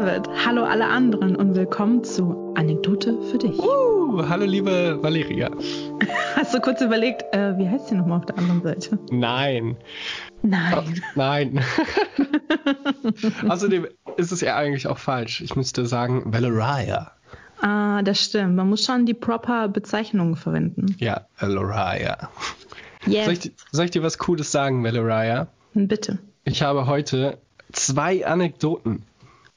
David, 0.00 0.30
hallo 0.46 0.64
alle 0.64 0.86
anderen 0.86 1.36
und 1.36 1.54
willkommen 1.54 2.02
zu 2.02 2.54
Anekdote 2.56 3.20
für 3.30 3.36
dich. 3.36 3.58
Uh, 3.58 4.26
hallo 4.26 4.46
liebe 4.46 4.98
Valeria. 5.02 5.50
Hast 6.36 6.54
du 6.54 6.60
kurz 6.60 6.80
überlegt, 6.80 7.22
äh, 7.34 7.58
wie 7.58 7.68
heißt 7.68 7.88
sie 7.88 7.96
nochmal 7.96 8.20
auf 8.20 8.24
der 8.24 8.38
anderen 8.38 8.62
Seite? 8.62 8.98
Nein. 9.10 9.76
Nein. 10.40 10.74
Oh, 10.74 10.90
nein. 11.16 11.60
Außerdem 13.50 13.88
ist 14.16 14.32
es 14.32 14.40
ja 14.40 14.56
eigentlich 14.56 14.86
auch 14.86 14.96
falsch. 14.96 15.42
Ich 15.42 15.54
müsste 15.54 15.84
sagen 15.84 16.32
Valeria. 16.32 17.12
Ah, 17.60 18.00
das 18.00 18.24
stimmt. 18.24 18.56
Man 18.56 18.70
muss 18.70 18.86
schon 18.86 19.04
die 19.04 19.12
proper 19.12 19.68
Bezeichnungen 19.68 20.34
verwenden. 20.34 20.96
Ja, 20.98 21.26
Valeria. 21.38 22.30
Yes. 23.04 23.26
Soll, 23.26 23.34
ich, 23.34 23.52
soll 23.70 23.84
ich 23.84 23.90
dir 23.90 24.02
was 24.02 24.16
Cooles 24.16 24.50
sagen, 24.50 24.82
Valeria? 24.82 25.48
Bitte. 25.74 26.20
Ich 26.44 26.62
habe 26.62 26.86
heute 26.86 27.36
zwei 27.72 28.26
Anekdoten. 28.26 29.04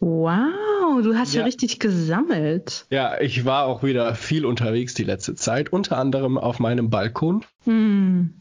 Wow, 0.04 1.02
du 1.02 1.16
hast 1.16 1.34
ja, 1.34 1.40
Ja. 1.42 1.46
richtig 1.46 1.80
gesammelt. 1.80 2.86
Ja, 2.90 3.22
ich 3.22 3.46
war 3.46 3.66
auch 3.66 3.84
wieder 3.84 4.16
viel 4.16 4.46
unterwegs 4.46 4.94
die 4.94 5.06
letzte 5.06 5.34
Zeit, 5.36 5.72
unter 5.72 5.98
anderem 5.98 6.38
auf 6.38 6.60
meinem 6.60 6.90
Balkon 6.90 7.46
Hm. 7.64 8.34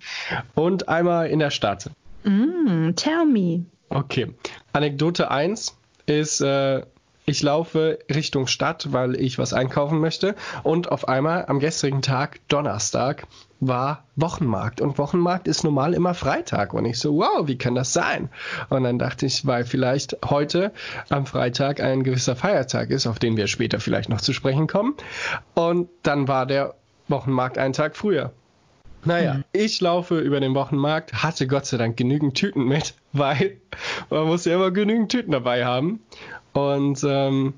und 0.56 0.88
einmal 0.88 1.28
in 1.28 1.38
der 1.38 1.50
Stadt. 1.50 1.90
Mm, 2.24 2.90
tell 2.96 3.24
me. 3.26 3.64
Okay. 3.90 4.34
Anekdote 4.72 5.30
1 5.30 5.76
ist, 6.06 6.40
äh, 6.40 6.82
ich 7.24 7.42
laufe 7.42 8.00
Richtung 8.12 8.46
Stadt, 8.46 8.92
weil 8.92 9.14
ich 9.14 9.38
was 9.38 9.52
einkaufen 9.52 10.00
möchte. 10.00 10.34
Und 10.62 10.90
auf 10.90 11.08
einmal 11.08 11.46
am 11.46 11.60
gestrigen 11.60 12.02
Tag, 12.02 12.40
Donnerstag, 12.48 13.26
war 13.60 14.04
Wochenmarkt. 14.16 14.80
Und 14.80 14.98
Wochenmarkt 14.98 15.46
ist 15.46 15.62
normal 15.62 15.94
immer 15.94 16.14
Freitag. 16.14 16.74
Und 16.74 16.84
ich 16.84 16.98
so, 16.98 17.16
wow, 17.16 17.46
wie 17.46 17.56
kann 17.56 17.76
das 17.76 17.92
sein? 17.92 18.28
Und 18.70 18.82
dann 18.82 18.98
dachte 18.98 19.26
ich, 19.26 19.46
weil 19.46 19.64
vielleicht 19.64 20.16
heute 20.28 20.72
am 21.10 21.26
Freitag 21.26 21.80
ein 21.80 22.02
gewisser 22.02 22.34
Feiertag 22.34 22.90
ist, 22.90 23.06
auf 23.06 23.20
den 23.20 23.36
wir 23.36 23.46
später 23.46 23.78
vielleicht 23.78 24.08
noch 24.08 24.20
zu 24.20 24.32
sprechen 24.32 24.66
kommen. 24.66 24.94
Und 25.54 25.88
dann 26.02 26.26
war 26.26 26.44
der 26.46 26.74
Wochenmarkt 27.06 27.56
einen 27.56 27.72
Tag 27.72 27.96
früher. 27.96 28.32
Naja, 29.04 29.40
ich 29.52 29.80
laufe 29.80 30.20
über 30.20 30.38
den 30.38 30.54
Wochenmarkt, 30.54 31.24
hatte 31.24 31.48
Gott 31.48 31.66
sei 31.66 31.76
Dank 31.76 31.96
genügend 31.96 32.36
Tüten 32.36 32.64
mit, 32.64 32.94
weil 33.12 33.56
man 34.10 34.26
muss 34.26 34.44
ja 34.44 34.54
immer 34.54 34.70
genügend 34.70 35.10
Tüten 35.10 35.32
dabei 35.32 35.64
haben. 35.64 36.00
Und 36.52 37.02
ähm, 37.04 37.54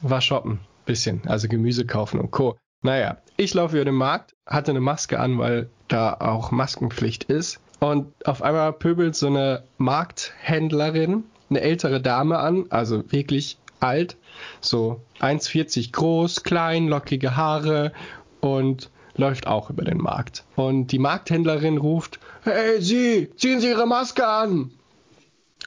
war 0.00 0.20
shoppen, 0.20 0.60
bisschen, 0.86 1.22
also 1.26 1.48
Gemüse 1.48 1.86
kaufen 1.86 2.20
und 2.20 2.30
Co. 2.30 2.56
Naja, 2.82 3.18
ich 3.36 3.52
laufe 3.54 3.76
über 3.76 3.84
den 3.84 3.94
Markt, 3.94 4.34
hatte 4.46 4.70
eine 4.70 4.80
Maske 4.80 5.20
an, 5.20 5.38
weil 5.38 5.68
da 5.88 6.14
auch 6.14 6.50
Maskenpflicht 6.50 7.24
ist. 7.24 7.60
Und 7.80 8.12
auf 8.26 8.42
einmal 8.42 8.72
pöbelt 8.72 9.16
so 9.16 9.26
eine 9.26 9.64
Markthändlerin, 9.78 11.24
eine 11.48 11.60
ältere 11.60 12.00
Dame 12.00 12.38
an, 12.38 12.66
also 12.70 13.10
wirklich 13.10 13.58
alt, 13.80 14.16
so 14.60 15.00
1,40 15.20 15.92
groß, 15.92 16.42
klein, 16.42 16.88
lockige 16.88 17.36
Haare 17.36 17.92
und 18.40 18.90
läuft 19.16 19.46
auch 19.46 19.70
über 19.70 19.84
den 19.84 19.98
Markt. 19.98 20.44
Und 20.56 20.88
die 20.88 20.98
Markthändlerin 20.98 21.78
ruft, 21.78 22.20
hey 22.42 22.80
Sie, 22.80 23.30
ziehen 23.36 23.60
Sie 23.60 23.68
Ihre 23.68 23.86
Maske 23.86 24.26
an. 24.26 24.70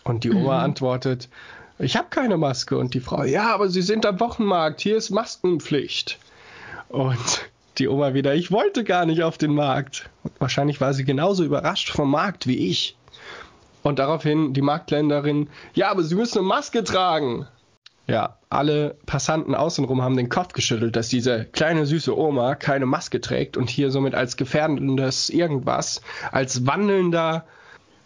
Und 0.03 0.23
die 0.23 0.31
Oma 0.31 0.63
antwortet, 0.63 1.29
ich 1.79 1.95
habe 1.95 2.07
keine 2.09 2.37
Maske. 2.37 2.77
Und 2.77 2.93
die 2.93 2.99
Frau, 2.99 3.23
ja, 3.23 3.53
aber 3.53 3.69
Sie 3.69 3.81
sind 3.81 4.05
am 4.05 4.19
Wochenmarkt, 4.19 4.81
hier 4.81 4.97
ist 4.97 5.09
Maskenpflicht. 5.09 6.19
Und 6.89 7.49
die 7.77 7.87
Oma 7.87 8.13
wieder, 8.13 8.35
ich 8.35 8.51
wollte 8.51 8.83
gar 8.83 9.05
nicht 9.05 9.23
auf 9.23 9.37
den 9.37 9.53
Markt. 9.53 10.09
Und 10.23 10.33
wahrscheinlich 10.39 10.79
war 10.79 10.93
sie 10.93 11.05
genauso 11.05 11.43
überrascht 11.43 11.89
vom 11.89 12.11
Markt 12.11 12.47
wie 12.47 12.69
ich. 12.69 12.95
Und 13.81 13.99
daraufhin 13.99 14.53
die 14.53 14.61
Marktländerin, 14.61 15.49
ja, 15.73 15.89
aber 15.91 16.03
Sie 16.03 16.15
müssen 16.15 16.39
eine 16.39 16.47
Maske 16.47 16.83
tragen. 16.83 17.47
Ja, 18.07 18.37
alle 18.49 18.97
Passanten 19.05 19.55
außenrum 19.55 20.01
haben 20.01 20.17
den 20.17 20.29
Kopf 20.29 20.53
geschüttelt, 20.53 20.95
dass 20.95 21.09
diese 21.09 21.45
kleine 21.45 21.85
süße 21.85 22.17
Oma 22.17 22.55
keine 22.55 22.85
Maske 22.85 23.21
trägt 23.21 23.57
und 23.57 23.69
hier 23.69 23.91
somit 23.91 24.13
als 24.13 24.37
gefährdendes 24.37 25.29
irgendwas, 25.29 26.01
als 26.31 26.65
wandelnder, 26.65 27.45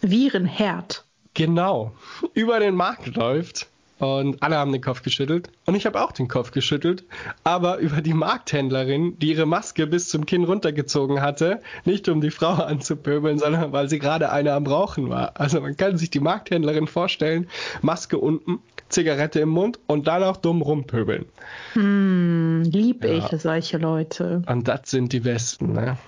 Virenherd. 0.00 1.04
Genau, 1.38 1.92
über 2.34 2.60
den 2.60 2.74
Markt 2.74 3.14
läuft. 3.16 3.68
Und 4.00 4.44
alle 4.44 4.56
haben 4.56 4.70
den 4.70 4.80
Kopf 4.80 5.02
geschüttelt. 5.02 5.50
Und 5.64 5.74
ich 5.74 5.84
habe 5.84 6.00
auch 6.00 6.12
den 6.12 6.28
Kopf 6.28 6.52
geschüttelt. 6.52 7.02
Aber 7.42 7.78
über 7.78 8.00
die 8.00 8.14
Markthändlerin, 8.14 9.18
die 9.18 9.30
ihre 9.30 9.44
Maske 9.44 9.88
bis 9.88 10.08
zum 10.08 10.24
Kinn 10.24 10.44
runtergezogen 10.44 11.20
hatte. 11.20 11.60
Nicht 11.84 12.08
um 12.08 12.20
die 12.20 12.30
Frau 12.30 12.52
anzupöbeln, 12.64 13.38
sondern 13.40 13.72
weil 13.72 13.88
sie 13.88 13.98
gerade 13.98 14.30
eine 14.30 14.52
am 14.52 14.66
Rauchen 14.68 15.10
war. 15.10 15.32
Also 15.40 15.60
man 15.60 15.76
kann 15.76 15.96
sich 15.98 16.10
die 16.10 16.20
Markthändlerin 16.20 16.86
vorstellen. 16.86 17.48
Maske 17.82 18.18
unten, 18.18 18.60
Zigarette 18.88 19.40
im 19.40 19.48
Mund 19.48 19.80
und 19.88 20.06
dann 20.06 20.22
auch 20.22 20.36
dumm 20.36 20.62
rumpöbeln. 20.62 21.24
Hm, 21.72 22.62
lieb 22.70 23.04
Ja. 23.04 23.10
ich 23.14 23.40
solche 23.40 23.78
Leute. 23.78 24.42
Und 24.46 24.68
das 24.68 24.82
sind 24.90 25.12
die 25.12 25.20
Besten, 25.20 25.72
ne? 25.72 25.98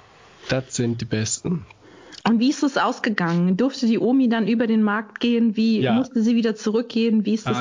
Das 0.49 0.77
sind 0.77 1.01
die 1.01 1.07
Besten. 1.07 1.67
Und 2.27 2.39
wie 2.39 2.51
ist 2.51 2.63
es 2.63 2.77
ausgegangen? 2.77 3.57
Durfte 3.57 3.87
die 3.87 3.99
Omi 3.99 4.29
dann 4.29 4.47
über 4.47 4.67
den 4.67 4.83
Markt 4.83 5.21
gehen? 5.21 5.57
Wie 5.57 5.81
Ja. 5.81 5.93
musste 5.93 6.23
sie 6.23 6.37
wieder 6.37 6.55
zurückgehen? 6.55 7.25
Wie 7.25 7.35
ist 7.35 7.49
es 7.49 7.57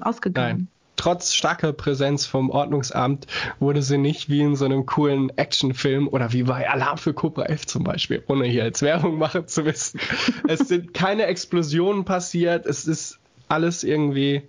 ausgegangen? 0.00 0.56
Nein. 0.58 0.68
Trotz 0.96 1.32
starker 1.32 1.72
Präsenz 1.72 2.26
vom 2.26 2.50
Ordnungsamt 2.50 3.26
wurde 3.58 3.82
sie 3.82 3.98
nicht 3.98 4.28
wie 4.28 4.40
in 4.40 4.54
so 4.54 4.66
einem 4.66 4.86
coolen 4.86 5.36
Actionfilm 5.36 6.06
oder 6.06 6.32
wie 6.32 6.44
bei 6.44 6.68
Alarm 6.68 6.98
für 6.98 7.12
Cobra 7.12 7.44
11 7.44 7.66
zum 7.66 7.82
Beispiel, 7.82 8.22
ohne 8.28 8.44
hier 8.44 8.62
als 8.62 8.82
Werbung 8.82 9.18
machen 9.18 9.48
zu 9.48 9.62
müssen. 9.62 9.98
es 10.46 10.60
sind 10.68 10.94
keine 10.94 11.24
Explosionen 11.26 12.04
passiert, 12.04 12.66
es 12.66 12.86
ist 12.86 13.18
alles 13.48 13.82
irgendwie 13.82 14.42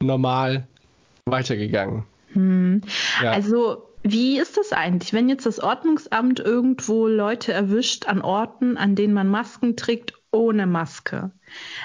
normal 0.00 0.66
weitergegangen. 1.26 2.04
Ja. 2.34 3.30
Also, 3.30 3.86
wie 4.06 4.38
ist 4.38 4.58
das 4.58 4.72
eigentlich, 4.72 5.14
wenn 5.14 5.30
jetzt 5.30 5.46
das 5.46 5.60
Ordnungsamt 5.60 6.38
irgendwo 6.38 7.08
Leute 7.08 7.54
erwischt 7.54 8.06
an 8.06 8.20
Orten, 8.20 8.76
an 8.76 8.94
denen 8.94 9.14
man 9.14 9.28
Masken 9.28 9.76
trägt, 9.76 10.12
ohne 10.30 10.66
Maske? 10.66 11.30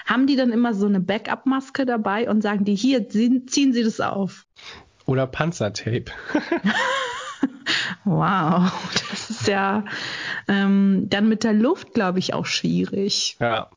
Haben 0.06 0.28
die 0.28 0.35
dann 0.35 0.52
immer 0.52 0.74
so 0.74 0.85
eine 0.85 1.00
Backup-Maske 1.00 1.85
dabei 1.85 2.29
und 2.29 2.41
sagen 2.41 2.66
die, 2.66 2.75
hier, 2.75 3.08
ziehen, 3.08 3.47
Sie 3.47 3.84
das 3.84 4.02
auf? 4.02 4.46
Oder 5.06 5.28
Panzertape. 5.28 6.06
Wow, 8.06 8.72
das 9.09 9.29
ist 9.29 9.47
ja 9.47 9.85
ähm, 10.47 11.08
dann 11.09 11.29
mit 11.29 11.44
der 11.44 11.53
Luft, 11.53 11.94
glaube 11.94 12.18
ich, 12.18 12.34
auch 12.34 12.46
schwierig. 12.46 13.38
Ja. 13.40 13.69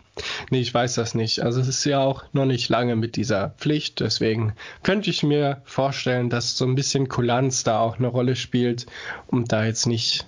Nee, 0.50 0.60
ich 0.60 0.74
weiß 0.74 0.94
das 0.94 1.14
nicht. 1.14 1.40
Also 1.40 1.60
es 1.60 1.68
ist 1.68 1.84
ja 1.84 2.00
auch 2.00 2.24
noch 2.32 2.44
nicht 2.44 2.68
lange 2.68 2.96
mit 2.96 3.16
dieser 3.16 3.50
Pflicht. 3.58 4.00
Deswegen 4.00 4.54
könnte 4.82 5.10
ich 5.10 5.22
mir 5.22 5.62
vorstellen, 5.64 6.28
dass 6.28 6.56
so 6.56 6.66
ein 6.66 6.74
bisschen 6.74 7.08
Kulanz 7.08 7.64
da 7.64 7.80
auch 7.80 7.98
eine 7.98 8.08
Rolle 8.08 8.36
spielt 8.36 8.86
und 9.28 9.52
da 9.52 9.64
jetzt 9.64 9.86
nicht 9.86 10.26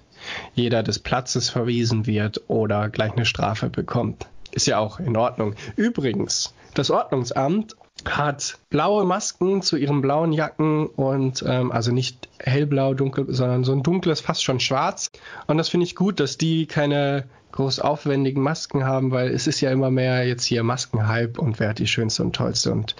jeder 0.55 0.83
des 0.83 0.99
Platzes 0.99 1.51
verwiesen 1.51 2.07
wird 2.07 2.43
oder 2.49 2.89
gleich 2.89 3.13
eine 3.13 3.27
Strafe 3.27 3.69
bekommt. 3.69 4.27
Ist 4.53 4.67
ja 4.67 4.79
auch 4.79 5.01
in 5.01 5.17
Ordnung. 5.17 5.55
Übrigens, 5.77 6.55
das 6.75 6.91
Ordnungsamt 6.91 7.77
hat 8.05 8.59
blaue 8.71 9.05
Masken 9.05 9.63
zu 9.63 9.77
ihren 9.77 10.01
blauen 10.01 10.33
Jacken 10.33 10.87
und 10.87 11.45
ähm, 11.47 11.71
also 11.73 11.93
nicht 11.93 12.29
hellblau, 12.39 12.95
dunkel, 12.95 13.27
sondern 13.29 13.65
so 13.65 13.73
ein 13.73 13.83
dunkles, 13.83 14.21
fast 14.21 14.43
schon 14.43 14.61
schwarz. 14.61 15.11
Und 15.47 15.59
das 15.59 15.69
finde 15.69 15.85
ich 15.85 15.95
gut, 15.95 16.21
dass 16.21 16.37
die 16.37 16.67
keine 16.67 17.25
groß 17.55 17.79
aufwendigen 17.79 18.43
Masken 18.43 18.85
haben, 18.85 19.13
weil 19.13 19.29
es 19.29 19.47
ist 19.47 19.61
ja 19.61 19.71
immer 19.71 19.91
mehr 19.91 20.27
jetzt 20.27 20.45
hier 20.45 20.65
Maskenhype 20.65 21.41
und 21.41 21.61
wer 21.61 21.69
hat 21.69 21.79
die 21.79 21.87
schönste 21.87 22.25
und 22.25 22.35
tollste 22.35 22.73
und 22.73 22.97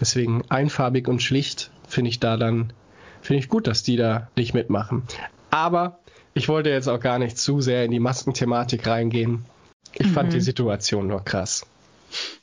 deswegen 0.00 0.42
einfarbig 0.48 1.06
und 1.06 1.22
schlicht 1.22 1.70
finde 1.86 2.08
ich 2.08 2.18
da 2.18 2.38
dann, 2.38 2.72
finde 3.20 3.40
ich 3.40 3.50
gut, 3.50 3.66
dass 3.66 3.82
die 3.82 3.96
da 3.96 4.28
nicht 4.36 4.54
mitmachen. 4.54 5.02
Aber 5.50 5.98
ich 6.32 6.48
wollte 6.48 6.70
jetzt 6.70 6.88
auch 6.88 7.00
gar 7.00 7.18
nicht 7.18 7.36
zu 7.36 7.60
sehr 7.60 7.84
in 7.84 7.90
die 7.90 8.00
Maskenthematik 8.00 8.86
reingehen. 8.86 9.44
Ich 9.92 10.06
fand 10.06 10.32
die 10.32 10.40
Situation 10.40 11.06
nur 11.06 11.22
krass. 11.22 11.66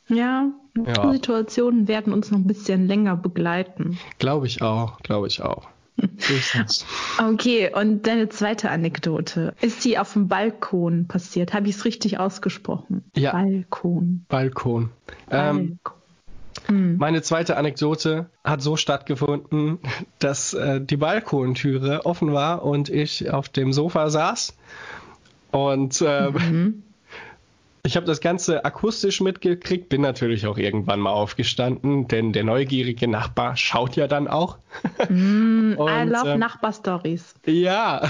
Ja, 0.10 0.52
Ja. 0.86 1.12
Situationen 1.12 1.88
werden 1.88 2.14
uns 2.14 2.30
noch 2.30 2.38
ein 2.38 2.46
bisschen 2.46 2.88
länger 2.88 3.16
begleiten. 3.16 3.98
Glaube 4.20 4.46
ich 4.46 4.62
auch, 4.62 5.00
glaube 5.00 5.26
ich 5.28 5.42
auch. 5.42 5.68
Okay, 7.20 7.72
und 7.74 8.06
deine 8.06 8.30
zweite 8.30 8.70
Anekdote. 8.70 9.54
Ist 9.62 9.84
die 9.86 9.98
auf 9.98 10.14
dem 10.14 10.28
Balkon 10.28 11.08
passiert? 11.08 11.54
Habe 11.54 11.70
ich 11.70 11.76
es 11.76 11.86
richtig 11.86 12.20
ausgesprochen? 12.20 13.04
Ja. 13.16 13.32
Balkon. 13.32 14.26
Balkon. 14.30 14.90
Ähm, 15.32 15.80
Balkon. 15.84 15.98
Hm. 16.68 16.98
meine 16.98 17.22
zweite 17.22 17.56
Anekdote 17.56 18.30
hat 18.44 18.62
so 18.62 18.76
stattgefunden, 18.76 19.80
dass 20.20 20.54
äh, 20.54 20.82
die 20.82 20.98
Balkontüre 20.98 22.06
offen 22.06 22.34
war 22.34 22.64
und 22.64 22.90
ich 22.90 23.32
auf 23.32 23.48
dem 23.48 23.72
Sofa 23.74 24.10
saß. 24.10 24.56
Und 25.52 26.04
ähm, 26.06 26.34
Mhm. 26.34 26.84
Ich 27.84 27.96
habe 27.96 28.06
das 28.06 28.20
Ganze 28.22 28.66
akustisch 28.66 29.22
mitgekriegt, 29.22 29.90
bin 29.90 30.02
natürlich 30.02 30.46
auch 30.46 30.58
irgendwann 30.58 31.00
mal 31.00 31.12
aufgestanden, 31.12 32.08
denn 32.08 32.34
der 32.34 32.44
neugierige 32.44 33.08
Nachbar 33.08 33.56
schaut 33.56 33.96
ja 33.96 34.08
dann 34.08 34.28
auch. 34.28 34.58
Mm, 35.10 35.74
I 35.74 35.76
Und, 35.78 36.10
love 36.10 36.32
ähm, 36.32 36.40
Nachbarstories. 36.40 37.36
Ja. 37.46 38.10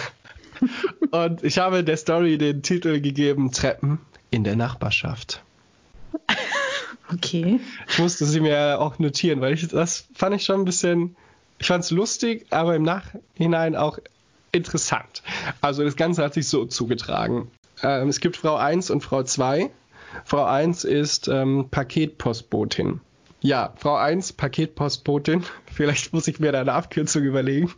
Und 1.11 1.43
ich 1.43 1.59
habe 1.59 1.83
der 1.83 1.97
Story 1.97 2.37
den 2.37 2.63
Titel 2.63 2.99
gegeben: 2.99 3.51
Treppen 3.51 3.99
in 4.31 4.43
der 4.43 4.55
Nachbarschaft. 4.55 5.43
Okay. 7.13 7.61
Ich 7.87 7.99
musste 7.99 8.25
sie 8.25 8.41
mir 8.41 8.81
auch 8.81 8.99
notieren, 8.99 9.39
weil 9.39 9.53
ich 9.53 9.65
das 9.67 10.07
fand 10.13 10.35
ich 10.35 10.43
schon 10.43 10.59
ein 10.59 10.65
bisschen, 10.65 11.15
ich 11.57 11.67
fand 11.67 11.85
es 11.85 11.91
lustig, 11.91 12.47
aber 12.49 12.75
im 12.75 12.83
Nachhinein 12.83 13.77
auch 13.77 13.97
interessant. 14.51 15.23
Also 15.61 15.85
das 15.85 15.95
Ganze 15.95 16.23
hat 16.23 16.33
sich 16.33 16.49
so 16.49 16.65
zugetragen. 16.65 17.49
Ähm, 17.83 18.09
es 18.09 18.19
gibt 18.19 18.37
Frau 18.37 18.55
1 18.55 18.89
und 18.89 19.01
Frau 19.01 19.23
2. 19.23 19.69
Frau 20.25 20.43
1 20.45 20.83
ist 20.83 21.27
ähm, 21.27 21.67
Paketpostbotin. 21.69 23.01
Ja, 23.41 23.73
Frau 23.77 23.95
1, 23.95 24.33
Paketpostbotin. 24.33 25.43
Vielleicht 25.71 26.13
muss 26.13 26.27
ich 26.27 26.39
mir 26.39 26.51
da 26.51 26.61
eine 26.61 26.73
Abkürzung 26.73 27.23
überlegen. 27.23 27.71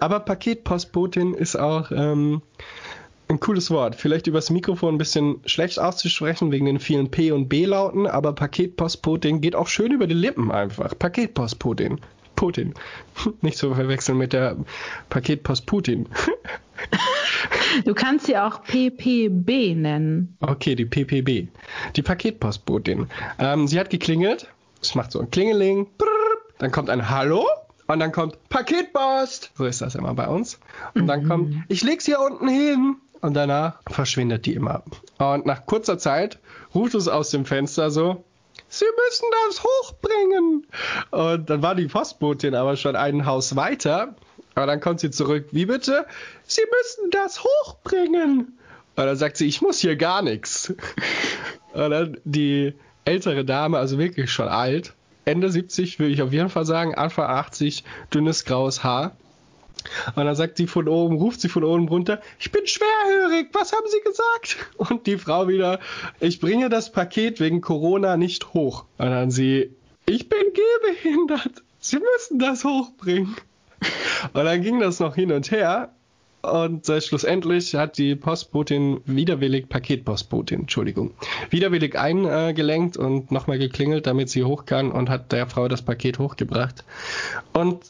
Aber 0.00 0.20
Paketpostbotin 0.20 1.34
ist 1.34 1.56
auch 1.56 1.90
ähm, 1.90 2.42
ein 3.28 3.40
cooles 3.40 3.70
Wort. 3.70 3.94
Vielleicht 3.94 4.26
übers 4.26 4.50
Mikrofon 4.50 4.94
ein 4.94 4.98
bisschen 4.98 5.40
schlecht 5.46 5.78
auszusprechen 5.78 6.52
wegen 6.52 6.66
den 6.66 6.80
vielen 6.80 7.10
P- 7.10 7.32
und 7.32 7.48
B-Lauten, 7.48 8.06
aber 8.06 8.32
Paketpostbotin 8.32 9.40
geht 9.40 9.54
auch 9.54 9.68
schön 9.68 9.92
über 9.92 10.06
die 10.06 10.14
Lippen 10.14 10.50
einfach. 10.50 10.98
Paketpostbotin. 10.98 12.00
Putin. 12.36 12.74
Nicht 13.40 13.58
zu 13.58 13.74
verwechseln 13.74 14.18
mit 14.18 14.32
der 14.32 14.56
Paketpost 15.08 15.66
Putin. 15.66 16.08
Du 17.84 17.94
kannst 17.94 18.26
sie 18.26 18.36
auch 18.36 18.62
PPB 18.62 19.74
nennen. 19.74 20.36
Okay, 20.40 20.74
die 20.74 20.84
PPB. 20.84 21.48
Die 21.96 22.02
Paketpostbotin. 22.02 23.08
Ähm, 23.38 23.66
sie 23.66 23.78
hat 23.78 23.90
geklingelt. 23.90 24.46
Es 24.80 24.94
macht 24.94 25.12
so 25.12 25.20
ein 25.20 25.30
Klingeling. 25.30 25.86
Dann 26.58 26.70
kommt 26.70 26.90
ein 26.90 27.10
Hallo. 27.10 27.46
Und 27.86 28.00
dann 28.00 28.12
kommt 28.12 28.48
Paketpost. 28.48 29.52
So 29.56 29.64
ist 29.66 29.82
das 29.82 29.94
immer 29.94 30.14
bei 30.14 30.28
uns. 30.28 30.58
Und 30.94 31.06
dann 31.06 31.28
kommt, 31.28 31.50
mhm. 31.50 31.64
ich 31.68 31.82
leg's 31.82 32.06
hier 32.06 32.20
unten 32.20 32.48
hin. 32.48 32.96
Und 33.20 33.34
danach 33.34 33.80
verschwindet 33.90 34.46
die 34.46 34.54
immer. 34.54 34.82
Und 35.18 35.46
nach 35.46 35.66
kurzer 35.66 35.98
Zeit 35.98 36.38
ruft 36.74 36.94
es 36.94 37.08
aus 37.08 37.30
dem 37.30 37.46
Fenster 37.46 37.90
so, 37.90 38.24
Sie 38.68 38.84
müssen 38.84 39.26
das 39.46 39.62
hochbringen. 39.62 40.66
Und 41.10 41.48
dann 41.48 41.62
war 41.62 41.74
die 41.74 41.86
Postbotin 41.86 42.54
aber 42.54 42.76
schon 42.76 42.96
ein 42.96 43.24
Haus 43.24 43.54
weiter. 43.56 44.16
Aber 44.54 44.66
dann 44.66 44.80
kommt 44.80 45.00
sie 45.00 45.10
zurück. 45.10 45.46
Wie 45.50 45.66
bitte? 45.66 46.06
Sie 46.46 46.62
müssen 46.62 47.10
das 47.10 47.42
hochbringen. 47.42 48.58
Und 48.96 49.06
dann 49.06 49.16
sagt 49.16 49.36
sie, 49.36 49.46
ich 49.46 49.60
muss 49.60 49.80
hier 49.80 49.96
gar 49.96 50.22
nichts. 50.22 50.72
Und 51.72 51.90
dann 51.90 52.16
die 52.24 52.74
ältere 53.04 53.44
Dame, 53.44 53.78
also 53.78 53.98
wirklich 53.98 54.30
schon 54.30 54.48
alt, 54.48 54.94
Ende 55.24 55.50
70 55.50 55.98
würde 55.98 56.12
ich 56.12 56.22
auf 56.22 56.32
jeden 56.32 56.50
Fall 56.50 56.66
sagen, 56.66 56.94
Anfang 56.94 57.26
80, 57.26 57.82
dünnes 58.12 58.44
graues 58.44 58.84
Haar. 58.84 59.16
Und 60.14 60.24
dann 60.24 60.34
sagt 60.34 60.56
sie 60.56 60.66
von 60.66 60.88
oben, 60.88 61.16
ruft 61.16 61.40
sie 61.40 61.48
von 61.48 61.64
oben 61.64 61.88
runter, 61.88 62.20
ich 62.38 62.50
bin 62.52 62.66
schwerhörig, 62.66 63.48
was 63.52 63.72
haben 63.72 63.86
Sie 63.88 64.00
gesagt? 64.00 64.56
Und 64.76 65.06
die 65.06 65.18
Frau 65.18 65.48
wieder, 65.48 65.80
ich 66.20 66.40
bringe 66.40 66.68
das 66.68 66.92
Paket 66.92 67.40
wegen 67.40 67.60
Corona 67.60 68.16
nicht 68.16 68.54
hoch. 68.54 68.84
Und 68.98 69.10
dann 69.10 69.30
sie, 69.30 69.74
ich 70.06 70.28
bin 70.28 70.44
gehbehindert, 70.54 71.62
Sie 71.80 71.98
müssen 71.98 72.38
das 72.38 72.64
hochbringen. 72.64 73.36
Und 74.32 74.44
dann 74.44 74.62
ging 74.62 74.80
das 74.80 75.00
noch 75.00 75.14
hin 75.14 75.32
und 75.32 75.50
her. 75.50 75.90
Und 76.42 76.88
äh, 76.90 77.00
schlussendlich 77.00 77.74
hat 77.74 77.96
die 77.96 78.14
Postbotin 78.14 79.00
widerwillig, 79.06 79.68
Paketpostbotin, 79.70 80.60
Entschuldigung, 80.60 81.12
widerwillig 81.48 81.98
eingelenkt 81.98 82.98
und 82.98 83.30
nochmal 83.30 83.58
geklingelt, 83.58 84.06
damit 84.06 84.28
sie 84.28 84.44
hoch 84.44 84.66
kann 84.66 84.92
und 84.92 85.08
hat 85.08 85.32
der 85.32 85.46
Frau 85.46 85.68
das 85.68 85.80
Paket 85.80 86.18
hochgebracht. 86.18 86.84
Und 87.54 87.80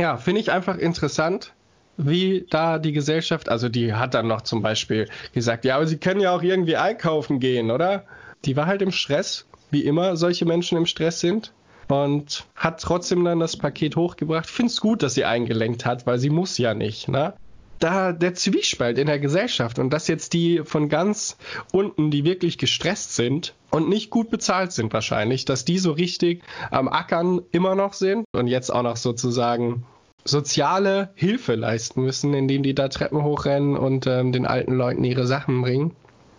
ja, 0.00 0.16
finde 0.16 0.40
ich 0.40 0.50
einfach 0.50 0.78
interessant, 0.78 1.52
wie 1.96 2.46
da 2.50 2.78
die 2.78 2.92
Gesellschaft, 2.92 3.48
also 3.48 3.68
die 3.68 3.94
hat 3.94 4.14
dann 4.14 4.26
noch 4.26 4.40
zum 4.40 4.62
Beispiel 4.62 5.08
gesagt, 5.32 5.64
ja, 5.64 5.76
aber 5.76 5.86
sie 5.86 5.98
können 5.98 6.20
ja 6.20 6.34
auch 6.34 6.42
irgendwie 6.42 6.76
einkaufen 6.76 7.38
gehen, 7.38 7.70
oder? 7.70 8.04
Die 8.46 8.56
war 8.56 8.66
halt 8.66 8.82
im 8.82 8.90
Stress, 8.90 9.46
wie 9.70 9.84
immer 9.84 10.16
solche 10.16 10.44
Menschen 10.44 10.76
im 10.76 10.86
Stress 10.86 11.20
sind 11.20 11.52
und 11.90 12.46
hat 12.54 12.80
trotzdem 12.80 13.24
dann 13.24 13.40
das 13.40 13.56
Paket 13.56 13.96
hochgebracht. 13.96 14.46
Ich 14.46 14.52
finde 14.52 14.70
es 14.70 14.80
gut, 14.80 15.02
dass 15.02 15.14
sie 15.14 15.24
eingelenkt 15.24 15.84
hat, 15.84 16.06
weil 16.06 16.18
sie 16.18 16.30
muss 16.30 16.58
ja 16.58 16.74
nicht, 16.74 17.08
ne? 17.08 17.34
Da 17.78 18.12
der 18.12 18.34
Zwiespalt 18.34 18.98
in 18.98 19.06
der 19.06 19.18
Gesellschaft 19.18 19.78
und 19.78 19.90
dass 19.90 20.06
jetzt 20.06 20.34
die 20.34 20.60
von 20.64 20.90
ganz 20.90 21.38
unten, 21.72 22.10
die 22.10 22.24
wirklich 22.24 22.58
gestresst 22.58 23.16
sind 23.16 23.54
und 23.70 23.88
nicht 23.88 24.10
gut 24.10 24.28
bezahlt 24.28 24.72
sind 24.72 24.92
wahrscheinlich, 24.92 25.46
dass 25.46 25.64
die 25.64 25.78
so 25.78 25.92
richtig 25.92 26.42
am 26.70 26.88
Ackern 26.88 27.40
immer 27.52 27.74
noch 27.74 27.94
sind 27.94 28.26
und 28.32 28.48
jetzt 28.48 28.70
auch 28.70 28.82
noch 28.82 28.98
sozusagen 28.98 29.86
soziale 30.24 31.10
Hilfe 31.14 31.54
leisten 31.54 32.02
müssen, 32.02 32.34
indem 32.34 32.62
die 32.62 32.74
da 32.74 32.88
Treppen 32.88 33.22
hochrennen 33.22 33.78
und 33.78 34.06
ähm, 34.06 34.32
den 34.32 34.46
alten 34.46 34.74
Leuten 34.74 35.04
ihre 35.04 35.26
Sachen 35.26 35.62
bringen. 35.62 35.96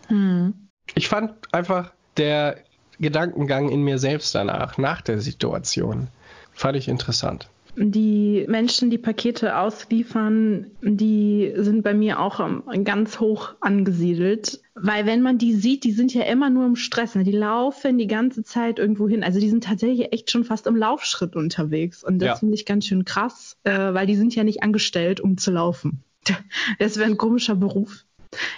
Hm. 0.08 0.54
Ich 0.94 1.08
fand 1.08 1.34
einfach 1.54 1.92
der 2.18 2.58
Gedankengang 3.02 3.70
in 3.70 3.84
mir 3.84 3.98
selbst 3.98 4.34
danach, 4.36 4.78
nach 4.78 5.02
der 5.02 5.20
Situation. 5.20 6.08
Fand 6.54 6.78
ich 6.78 6.88
interessant. 6.88 7.50
Die 7.78 8.46
Menschen, 8.50 8.90
die 8.90 8.98
Pakete 8.98 9.58
ausliefern, 9.58 10.68
die 10.82 11.54
sind 11.56 11.84
bei 11.84 11.94
mir 11.94 12.20
auch 12.20 12.42
ganz 12.84 13.20
hoch 13.20 13.54
angesiedelt. 13.62 14.60
Weil 14.76 15.06
wenn 15.06 15.22
man 15.22 15.38
die 15.38 15.54
sieht, 15.54 15.86
die 15.86 15.94
sind 15.94 16.14
ja 16.14 16.24
immer 16.24 16.50
nur 16.50 16.66
im 16.66 16.76
Stress. 16.76 17.16
Ne? 17.16 17.24
Die 17.24 17.32
laufen 17.32 17.98
die 17.98 18.08
ganze 18.08 18.44
Zeit 18.44 18.78
irgendwo 18.78 19.08
hin. 19.08 19.24
Also 19.24 19.40
die 19.40 19.50
sind 19.50 19.64
tatsächlich 19.64 20.12
echt 20.12 20.32
schon 20.32 20.44
fast 20.44 20.68
im 20.68 20.76
Laufschritt 20.76 21.36
unterwegs. 21.36 22.04
Und 22.04 22.20
das 22.20 22.28
ja. 22.28 22.36
finde 22.36 22.56
ich 22.56 22.66
ganz 22.66 22.88
schön 22.88 23.06
krass, 23.06 23.58
äh, 23.64 23.72
weil 23.72 24.06
die 24.06 24.16
sind 24.16 24.36
ja 24.36 24.44
nicht 24.44 24.64
angestellt, 24.64 25.22
um 25.22 25.38
zu 25.38 25.52
laufen. 25.52 26.04
Das 26.78 26.98
wäre 26.98 27.10
ein 27.10 27.18
komischer 27.18 27.56
Beruf. 27.56 28.06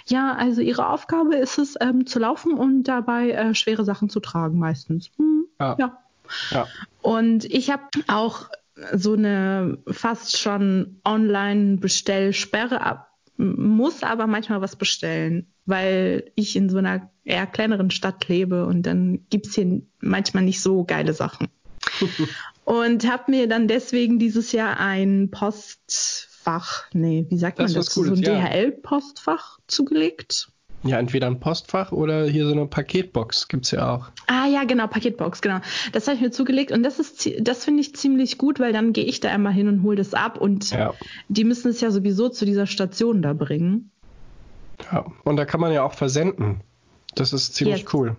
Ja, 0.06 0.34
also 0.34 0.60
ihre 0.60 0.88
Aufgabe 0.88 1.36
ist 1.36 1.58
es, 1.58 1.74
ähm, 1.80 2.06
zu 2.06 2.18
laufen 2.18 2.54
und 2.54 2.84
dabei 2.84 3.30
äh, 3.30 3.54
schwere 3.54 3.84
Sachen 3.84 4.08
zu 4.08 4.20
tragen 4.20 4.58
meistens. 4.58 5.10
Hm, 5.16 5.46
ja. 5.60 5.76
ja. 5.78 5.98
ja. 6.50 6.66
Und 7.02 7.44
ich 7.44 7.70
habe 7.70 7.82
auch 8.06 8.48
so 8.92 9.14
eine 9.14 9.78
fast 9.90 10.38
schon 10.38 11.00
Online-Bestellsperre 11.04 12.80
ab, 12.80 13.10
muss 13.36 14.02
aber 14.02 14.26
manchmal 14.26 14.60
was 14.60 14.76
bestellen, 14.76 15.46
weil 15.66 16.30
ich 16.34 16.56
in 16.56 16.68
so 16.68 16.78
einer 16.78 17.10
eher 17.24 17.46
kleineren 17.46 17.90
Stadt 17.90 18.28
lebe 18.28 18.66
und 18.66 18.82
dann 18.82 19.26
gibt 19.30 19.46
es 19.46 19.54
hier 19.54 19.82
manchmal 20.00 20.44
nicht 20.44 20.60
so 20.60 20.84
geile 20.84 21.14
Sachen. 21.14 21.48
und 22.64 23.10
habe 23.10 23.30
mir 23.30 23.48
dann 23.48 23.68
deswegen 23.68 24.18
dieses 24.18 24.52
Jahr 24.52 24.78
ein 24.78 25.30
Post 25.30 26.28
Postfach, 26.44 26.84
nee, 26.92 27.26
wie 27.28 27.38
sagt 27.38 27.58
das 27.58 27.72
man 27.72 27.80
das? 27.80 27.94
Cooles, 27.94 28.08
so 28.10 28.14
ein 28.14 28.22
ja. 28.22 28.48
DHL-Postfach 28.48 29.58
zugelegt. 29.66 30.48
Ja, 30.82 30.98
entweder 30.98 31.28
ein 31.28 31.40
Postfach 31.40 31.92
oder 31.92 32.26
hier 32.26 32.44
so 32.44 32.52
eine 32.52 32.66
Paketbox 32.66 33.48
gibt 33.48 33.64
es 33.64 33.70
ja 33.70 33.94
auch. 33.94 34.10
Ah 34.26 34.46
ja, 34.46 34.64
genau, 34.64 34.86
Paketbox, 34.86 35.40
genau. 35.40 35.60
Das 35.92 36.06
habe 36.06 36.16
ich 36.16 36.22
mir 36.22 36.30
zugelegt 36.30 36.72
und 36.72 36.82
das 36.82 36.98
ist 36.98 37.30
das 37.40 37.64
finde 37.64 37.80
ich 37.80 37.94
ziemlich 37.96 38.36
gut, 38.36 38.60
weil 38.60 38.74
dann 38.74 38.92
gehe 38.92 39.04
ich 39.04 39.20
da 39.20 39.30
einmal 39.30 39.54
hin 39.54 39.68
und 39.68 39.82
hole 39.82 39.96
das 39.96 40.12
ab 40.12 40.38
und 40.38 40.70
ja. 40.72 40.92
die 41.28 41.44
müssen 41.44 41.70
es 41.70 41.80
ja 41.80 41.90
sowieso 41.90 42.28
zu 42.28 42.44
dieser 42.44 42.66
Station 42.66 43.22
da 43.22 43.32
bringen. 43.32 43.90
Ja, 44.92 45.06
und 45.22 45.36
da 45.36 45.46
kann 45.46 45.60
man 45.60 45.72
ja 45.72 45.82
auch 45.84 45.94
versenden. 45.94 46.60
Das 47.14 47.32
ist 47.32 47.54
ziemlich 47.54 47.82
yes. 47.84 47.94
cool. 47.94 48.16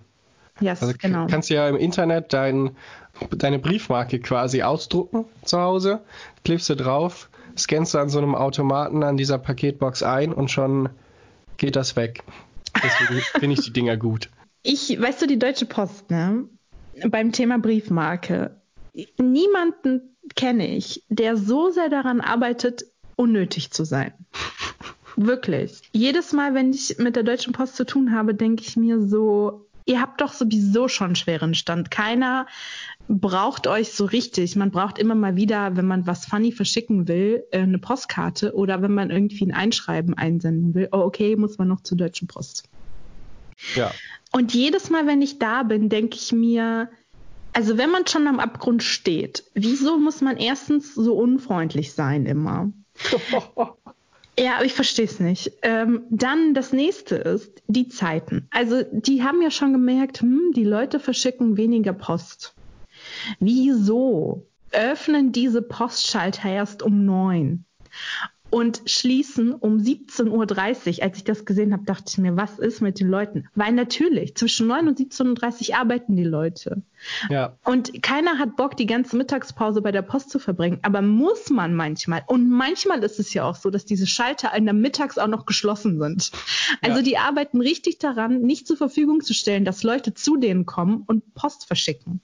Yes, 0.59 0.81
also 0.81 0.95
genau. 0.97 1.27
kannst 1.27 1.51
du 1.51 1.53
ja 1.53 1.67
im 1.67 1.75
Internet 1.75 2.33
dein, 2.33 2.71
deine 3.29 3.59
Briefmarke 3.59 4.19
quasi 4.19 4.63
ausdrucken 4.63 5.25
zu 5.43 5.59
Hause, 5.59 6.01
klebst 6.43 6.69
du 6.69 6.75
drauf 6.75 7.29
scannst 7.57 7.93
du 7.93 7.99
an 7.99 8.09
so 8.09 8.17
einem 8.17 8.35
Automaten 8.35 9.03
an 9.03 9.17
dieser 9.17 9.37
Paketbox 9.37 10.03
ein 10.03 10.33
und 10.33 10.51
schon 10.51 10.89
geht 11.57 11.75
das 11.75 11.95
weg. 11.95 12.23
Deswegen 12.83 13.21
finde 13.39 13.53
ich 13.53 13.61
die 13.61 13.73
Dinger 13.73 13.97
gut. 13.97 14.29
Ich, 14.63 14.99
weißt 14.99 15.21
du, 15.21 15.27
die 15.27 15.39
Deutsche 15.39 15.65
Post, 15.65 16.09
ne? 16.09 16.45
Beim 17.07 17.31
Thema 17.31 17.59
Briefmarke. 17.59 18.61
Niemanden 19.17 20.15
kenne 20.35 20.67
ich, 20.67 21.03
der 21.09 21.37
so 21.37 21.69
sehr 21.69 21.89
daran 21.89 22.21
arbeitet, 22.21 22.85
unnötig 23.15 23.71
zu 23.71 23.83
sein. 23.83 24.13
Wirklich. 25.15 25.81
Jedes 25.93 26.33
Mal, 26.33 26.53
wenn 26.53 26.71
ich 26.71 26.97
mit 26.97 27.15
der 27.15 27.23
Deutschen 27.23 27.53
Post 27.53 27.75
zu 27.75 27.85
tun 27.85 28.11
habe, 28.11 28.33
denke 28.33 28.63
ich 28.63 28.75
mir 28.75 29.01
so, 29.01 29.65
ihr 29.85 30.01
habt 30.01 30.21
doch 30.21 30.33
sowieso 30.33 30.87
schon 30.87 31.15
schweren 31.15 31.53
Stand. 31.53 31.91
Keiner 31.91 32.47
braucht 33.07 33.67
euch 33.67 33.91
so 33.91 34.05
richtig. 34.05 34.55
Man 34.55 34.71
braucht 34.71 34.97
immer 34.97 35.15
mal 35.15 35.35
wieder, 35.35 35.77
wenn 35.77 35.85
man 35.85 36.07
was 36.07 36.25
funny 36.25 36.51
verschicken 36.51 37.07
will, 37.07 37.43
äh, 37.51 37.59
eine 37.59 37.77
Postkarte 37.77 38.53
oder 38.55 38.81
wenn 38.81 38.93
man 38.93 39.11
irgendwie 39.11 39.45
ein 39.45 39.53
Einschreiben 39.53 40.15
einsenden 40.15 40.73
will. 40.73 40.89
Oh, 40.91 40.99
okay, 40.99 41.35
muss 41.35 41.57
man 41.57 41.67
noch 41.67 41.81
zur 41.81 41.97
Deutschen 41.97 42.27
Post. 42.27 42.67
Ja. 43.75 43.91
Und 44.31 44.53
jedes 44.53 44.89
Mal, 44.89 45.07
wenn 45.07 45.21
ich 45.21 45.39
da 45.39 45.63
bin, 45.63 45.87
denke 45.87 46.17
ich 46.17 46.31
mir, 46.31 46.89
also 47.53 47.77
wenn 47.77 47.89
man 47.89 48.05
schon 48.07 48.27
am 48.27 48.39
Abgrund 48.39 48.83
steht, 48.83 49.43
wieso 49.53 49.97
muss 49.97 50.21
man 50.21 50.37
erstens 50.37 50.93
so 50.93 51.15
unfreundlich 51.15 51.93
sein 51.93 52.25
immer? 52.25 52.71
Ja, 54.37 54.55
aber 54.55 54.65
ich 54.65 54.73
verstehe 54.73 55.05
es 55.05 55.19
nicht. 55.19 55.51
Ähm, 55.61 56.03
dann 56.09 56.53
das 56.53 56.73
nächste 56.73 57.15
ist 57.15 57.63
die 57.67 57.87
Zeiten. 57.87 58.47
Also 58.51 58.83
die 58.91 59.23
haben 59.23 59.41
ja 59.41 59.49
schon 59.49 59.71
gemerkt, 59.71 60.21
hm, 60.21 60.51
die 60.53 60.65
Leute 60.65 60.99
verschicken 60.99 61.57
weniger 61.57 61.93
Post. 61.93 62.53
Wieso 63.39 64.45
öffnen 64.71 65.31
diese 65.31 65.61
Postschalter 65.61 66.49
erst 66.49 66.83
um 66.83 67.05
neun? 67.05 67.65
Und 68.55 68.83
schließen 68.85 69.53
um 69.53 69.79
17.30 69.79 70.29
Uhr. 70.99 71.03
Als 71.03 71.17
ich 71.17 71.25
das 71.25 71.43
gesehen 71.43 71.73
habe, 71.73 71.83
dachte 71.83 72.05
ich 72.07 72.17
mir, 72.19 72.37
was 72.37 72.57
ist 72.57 72.79
mit 72.79 73.01
den 73.01 73.09
Leuten? 73.09 73.49
Weil 73.53 73.73
natürlich, 73.73 74.33
zwischen 74.35 74.67
9 74.67 74.87
und 74.87 74.97
17.30 74.97 75.71
Uhr 75.71 75.77
arbeiten 75.77 76.15
die 76.15 76.23
Leute. 76.23 76.81
Ja. 77.29 77.57
Und 77.65 78.01
keiner 78.01 78.39
hat 78.39 78.55
Bock, 78.55 78.77
die 78.77 78.85
ganze 78.85 79.17
Mittagspause 79.17 79.81
bei 79.81 79.91
der 79.91 80.03
Post 80.03 80.29
zu 80.29 80.39
verbringen. 80.39 80.79
Aber 80.83 81.01
muss 81.01 81.49
man 81.49 81.75
manchmal. 81.75 82.23
Und 82.27 82.49
manchmal 82.49 83.03
ist 83.03 83.19
es 83.19 83.33
ja 83.33 83.43
auch 83.43 83.57
so, 83.57 83.69
dass 83.69 83.83
diese 83.83 84.07
Schalter 84.07 84.55
in 84.55 84.63
der 84.63 84.73
Mittags 84.73 85.17
auch 85.17 85.27
noch 85.27 85.45
geschlossen 85.45 85.99
sind. 85.99 86.31
Also 86.81 86.99
ja. 86.99 87.03
die 87.03 87.17
arbeiten 87.17 87.59
richtig 87.59 87.99
daran, 87.99 88.39
nicht 88.39 88.67
zur 88.67 88.77
Verfügung 88.77 89.19
zu 89.19 89.33
stellen, 89.33 89.65
dass 89.65 89.83
Leute 89.83 90.13
zu 90.13 90.37
denen 90.37 90.65
kommen 90.65 91.03
und 91.07 91.33
Post 91.33 91.67
verschicken. 91.67 92.21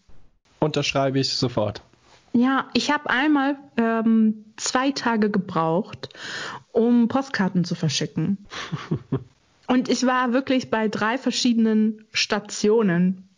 Unterschreibe 0.62 1.20
ich 1.20 1.28
sofort. 1.28 1.82
Ja, 2.34 2.70
ich 2.74 2.92
habe 2.92 3.10
einmal 3.10 3.58
ähm, 3.78 4.46
zwei 4.58 4.92
Tage 4.92 5.30
gebraucht, 5.30 6.10
um 6.72 7.08
Postkarten 7.08 7.64
zu 7.66 7.76
verschicken. 7.76 8.38
Und 9.68 9.90
ich 9.90 10.06
war 10.06 10.34
wirklich 10.34 10.70
bei 10.70 10.88
drei 10.88 11.18
verschiedenen 11.18 12.06
Stationen, 12.12 13.30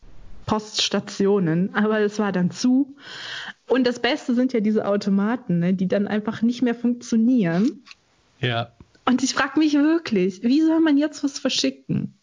Poststationen, 0.45 1.75
aber 1.75 1.99
es 1.99 2.17
war 2.17 2.31
dann 2.31 2.49
zu. 2.49 2.95
Und 3.67 3.85
das 3.85 3.99
Beste 3.99 4.33
sind 4.35 4.51
ja 4.51 4.59
diese 4.59 4.87
Automaten, 4.87 5.59
ne, 5.59 5.73
die 5.73 5.87
dann 5.87 6.07
einfach 6.07 6.41
nicht 6.41 6.61
mehr 6.61 6.75
funktionieren. 6.75 7.83
Ja. 8.39 8.71
Und 9.05 9.23
ich 9.23 9.33
frage 9.33 9.59
mich 9.59 9.73
wirklich, 9.73 10.41
wie 10.43 10.61
soll 10.61 10.79
man 10.79 10.97
jetzt 10.97 11.23
was 11.23 11.39
verschicken? 11.39 12.17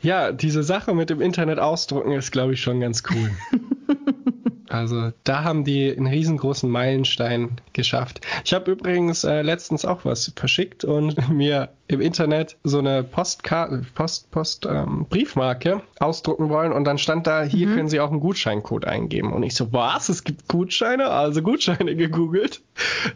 Ja, 0.00 0.32
diese 0.32 0.62
Sache 0.62 0.94
mit 0.94 1.10
dem 1.10 1.20
Internet 1.20 1.58
ausdrucken 1.58 2.12
ist, 2.12 2.32
glaube 2.32 2.54
ich, 2.54 2.60
schon 2.60 2.80
ganz 2.80 3.02
cool. 3.10 3.30
Also 4.72 5.12
da 5.24 5.44
haben 5.44 5.64
die 5.64 5.94
einen 5.94 6.06
riesengroßen 6.06 6.68
Meilenstein 6.70 7.60
geschafft. 7.74 8.22
Ich 8.44 8.54
habe 8.54 8.70
übrigens 8.70 9.22
äh, 9.22 9.42
letztens 9.42 9.84
auch 9.84 10.06
was 10.06 10.32
verschickt 10.34 10.84
und 10.84 11.28
mir 11.30 11.68
im 11.88 12.00
Internet 12.00 12.56
so 12.64 12.78
eine 12.78 13.02
Postkarte, 13.02 13.84
Post, 13.94 14.30
Post, 14.30 14.66
ähm, 14.66 15.04
Briefmarke 15.10 15.82
ausdrucken 16.00 16.48
wollen 16.48 16.72
und 16.72 16.84
dann 16.84 16.96
stand 16.96 17.26
da, 17.26 17.42
hier 17.42 17.68
mhm. 17.68 17.74
können 17.74 17.88
Sie 17.88 18.00
auch 18.00 18.10
einen 18.10 18.20
Gutscheincode 18.20 18.86
eingeben. 18.86 19.32
Und 19.32 19.42
ich 19.42 19.54
so, 19.54 19.74
was? 19.74 20.08
Es 20.08 20.24
gibt 20.24 20.48
Gutscheine? 20.48 21.08
Also 21.08 21.42
Gutscheine 21.42 21.94
gegoogelt. 21.96 22.62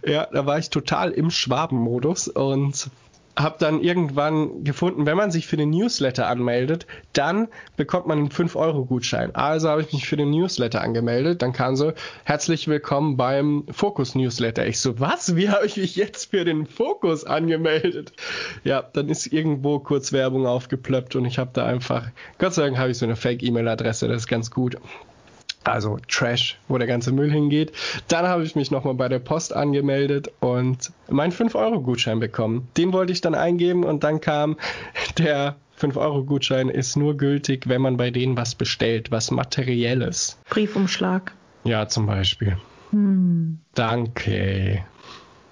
Ja, 0.07 0.29
da 0.31 0.45
war 0.45 0.59
ich 0.59 0.69
total 0.69 1.11
im 1.13 1.31
Schwabenmodus 1.31 2.29
und 2.29 2.91
habe 3.39 3.57
dann 3.59 3.83
irgendwann 3.83 4.65
gefunden, 4.65 5.05
wenn 5.05 5.17
man 5.17 5.31
sich 5.31 5.47
für 5.47 5.57
den 5.57 5.71
Newsletter 5.71 6.27
anmeldet, 6.29 6.87
dann 7.13 7.49
bekommt 7.77 8.07
man 8.07 8.19
einen 8.19 8.31
5-Euro-Gutschein. 8.31 9.35
Also 9.35 9.69
habe 9.69 9.83
ich 9.83 9.93
mich 9.93 10.09
für 10.09 10.17
den 10.17 10.31
Newsletter 10.31 10.81
angemeldet. 10.81 11.43
Dann 11.43 11.53
kam 11.53 11.77
so, 11.77 11.93
herzlich 12.25 12.67
willkommen 12.67 13.17
beim 13.17 13.65
Fokus-Newsletter. 13.71 14.67
Ich 14.67 14.81
so, 14.81 14.99
was? 15.01 15.37
Wie 15.37 15.51
habe 15.51 15.67
ich 15.67 15.77
mich 15.77 15.97
jetzt 15.97 16.31
für 16.31 16.45
den 16.45 16.67
Fokus 16.67 17.25
angemeldet? 17.25 18.13
Ja, 18.65 18.83
dann 18.83 19.11
ist 19.11 19.27
irgendwo 19.27 19.81
kurz 19.81 20.13
Werbung 20.13 20.47
aufgeplöppt 20.47 21.17
und 21.17 21.27
ich 21.27 21.39
habe 21.39 21.51
da 21.53 21.67
einfach, 21.67 22.09
Gott 22.39 22.55
sei 22.55 22.63
Dank 22.63 22.79
habe 22.79 22.91
ich 22.91 22.99
so 22.99 23.05
eine 23.05 23.17
Fake-E-Mail-Adresse, 23.17 24.09
das 24.09 24.23
ist 24.23 24.29
ganz 24.29 24.51
gut 24.51 24.77
also 25.69 25.99
Trash, 26.09 26.59
wo 26.69 26.79
der 26.79 26.87
ganze 26.87 27.13
Müll 27.13 27.31
hingeht. 27.31 27.73
Dann 28.09 28.27
habe 28.27 28.45
ich 28.45 28.57
mich 28.57 28.71
nochmal 28.71 28.95
bei 28.95 29.09
der 29.09 29.19
Post 29.19 29.55
angemeldet 29.55 30.31
und 30.41 30.93
meinen 31.09 31.33
5-Euro-Gutschein 31.33 32.21
bekommen. 32.21 32.69
Den 32.77 32.93
wollte 32.93 33.13
ich 33.13 33.21
dann 33.21 33.35
eingeben 33.35 33.85
und 33.85 34.05
dann 34.05 34.21
kam 34.21 34.57
der 35.19 35.57
5-Euro-Gutschein 35.81 36.69
ist 36.69 36.97
nur 36.97 37.17
gültig, 37.17 37.69
wenn 37.69 37.83
man 37.83 37.97
bei 37.97 38.11
denen 38.11 38.37
was 38.37 38.55
bestellt, 38.55 39.11
was 39.11 39.31
materielles. 39.31 40.39
Briefumschlag. 40.49 41.33
Ja, 41.65 41.89
zum 41.89 42.07
Beispiel. 42.07 42.57
Hm. 42.91 43.59
Danke. 43.75 44.85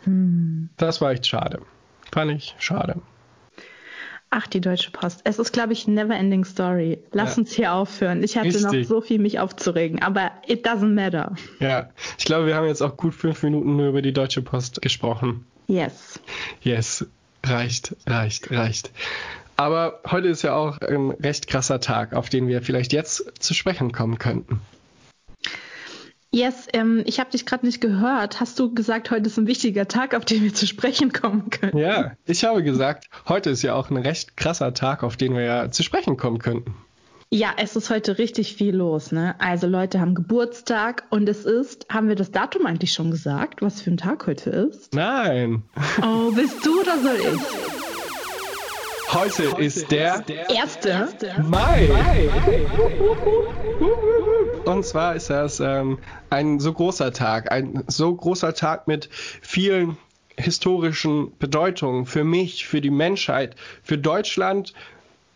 Hm. 0.04 0.71
Das 0.76 1.00
war 1.00 1.12
echt 1.12 1.26
schade. 1.26 1.61
Fand 2.12 2.30
ich 2.30 2.54
schade. 2.59 2.97
Ach, 4.31 4.47
die 4.49 4.61
Deutsche 4.61 4.90
Post. 4.90 5.21
Es 5.25 5.38
ist, 5.38 5.52
glaube 5.52 5.73
ich, 5.73 5.87
never 5.87 6.14
ending 6.14 6.45
story. 6.45 6.99
Lass 7.12 7.37
ja. 7.37 7.40
uns 7.40 7.52
hier 7.52 7.73
aufhören. 7.73 8.23
Ich 8.23 8.37
hatte 8.37 8.49
Richtig. 8.49 8.64
noch 8.64 8.85
so 8.85 9.00
viel, 9.00 9.21
mich 9.21 9.38
aufzuregen, 9.38 10.02
aber 10.02 10.33
it 10.47 10.66
doesn't 10.66 10.95
matter. 10.95 11.37
Ja, 11.61 11.90
ich 12.19 12.25
glaube, 12.25 12.47
wir 12.47 12.57
haben 12.57 12.66
jetzt 12.66 12.83
auch 12.83 12.97
gut 12.97 13.14
fünf 13.14 13.43
Minuten 13.45 13.76
nur 13.76 13.88
über 13.88 14.02
die 14.02 14.12
Deutsche 14.12 14.43
Post 14.43 14.83
gesprochen. 14.83 15.47
Yes. 15.69 16.19
Yes. 16.62 17.07
Reicht, 17.45 17.95
reicht, 18.07 18.50
reicht. 18.50 18.90
Aber 19.57 20.00
heute 20.11 20.28
ist 20.28 20.43
ja 20.43 20.54
auch 20.54 20.78
ein 20.81 21.11
recht 21.11 21.47
krasser 21.47 21.81
Tag, 21.81 22.12
auf 22.12 22.28
den 22.28 22.49
wir 22.49 22.62
vielleicht 22.62 22.93
jetzt 22.93 23.33
zu 23.38 23.54
sprechen 23.54 23.93
kommen 23.93 24.19
könnten. 24.19 24.61
Yes, 26.35 26.67
ähm, 26.73 27.05
ich 27.07 27.21
habe 27.21 27.31
dich 27.31 27.47
gerade 27.47 27.64
nicht 27.64 27.81
gehört. 27.81 28.41
Hast 28.41 28.59
du 28.59 28.75
gesagt, 28.75 29.12
heute 29.12 29.26
ist 29.26 29.38
ein 29.38 29.47
wichtiger 29.47 29.87
Tag, 29.87 30.17
auf 30.17 30.25
den 30.25 30.43
wir 30.43 30.53
zu 30.53 30.67
sprechen 30.67 31.12
kommen 31.12 31.49
können? 31.50 31.79
Ja, 31.79 32.17
ich 32.26 32.43
habe 32.43 32.64
gesagt, 32.64 33.09
heute 33.29 33.50
ist 33.50 33.62
ja 33.62 33.76
auch 33.76 33.88
ein 33.88 33.97
recht 33.97 34.37
krasser 34.37 34.75
Tag, 34.75 35.05
auf 35.05 35.17
den 35.17 35.37
wir 35.37 35.43
ja 35.43 35.71
zu 35.71 35.85
sprechen 35.85 36.17
kommen 36.17 36.38
könnten. 36.38 36.75
Ja, 37.31 37.50
es 37.57 37.76
ist 37.76 37.88
heute 37.88 38.19
richtig 38.19 38.57
viel 38.57 38.75
los. 38.75 39.12
Ne? 39.12 39.37
Also 39.38 39.69
Leute 39.69 40.00
haben 40.00 40.17
Geburtstag 40.17 41.05
und 41.11 41.29
es 41.29 41.45
ist, 41.45 41.87
haben 41.88 42.09
wir 42.09 42.17
das 42.17 42.33
Datum 42.33 42.67
eigentlich 42.67 42.93
schon 42.93 43.12
gesagt, 43.12 43.62
was 43.62 43.81
für 43.81 43.93
ein 43.93 43.97
Tag 43.97 44.26
heute 44.26 44.50
ist? 44.50 44.93
Nein. 44.93 45.62
Oh, 46.03 46.33
bist 46.33 46.67
du 46.67 46.81
oder 46.81 46.99
soll 46.99 47.17
ich? 47.17 47.41
Heute, 49.14 49.53
Heute 49.53 49.62
ist 49.62 49.93
der, 49.93 50.23
der 50.23 50.50
erste 50.50 51.09
Mai. 51.49 51.88
Mai. 51.93 52.29
Und 54.64 54.85
zwar 54.87 55.14
ist 55.14 55.28
das 55.28 55.61
ähm, 55.61 55.99
ein 56.30 56.59
so 56.59 56.73
großer 56.73 57.12
Tag, 57.12 57.52
ein 57.52 57.85
so 57.87 58.14
großer 58.14 58.54
Tag 58.54 58.88
mit 58.88 59.09
vielen 59.12 59.99
historischen 60.37 61.37
Bedeutungen 61.38 62.06
für 62.06 62.25
mich, 62.25 62.66
für 62.66 62.80
die 62.80 62.90
Menschheit, 62.90 63.56
für 63.83 63.99
Deutschland 63.99 64.73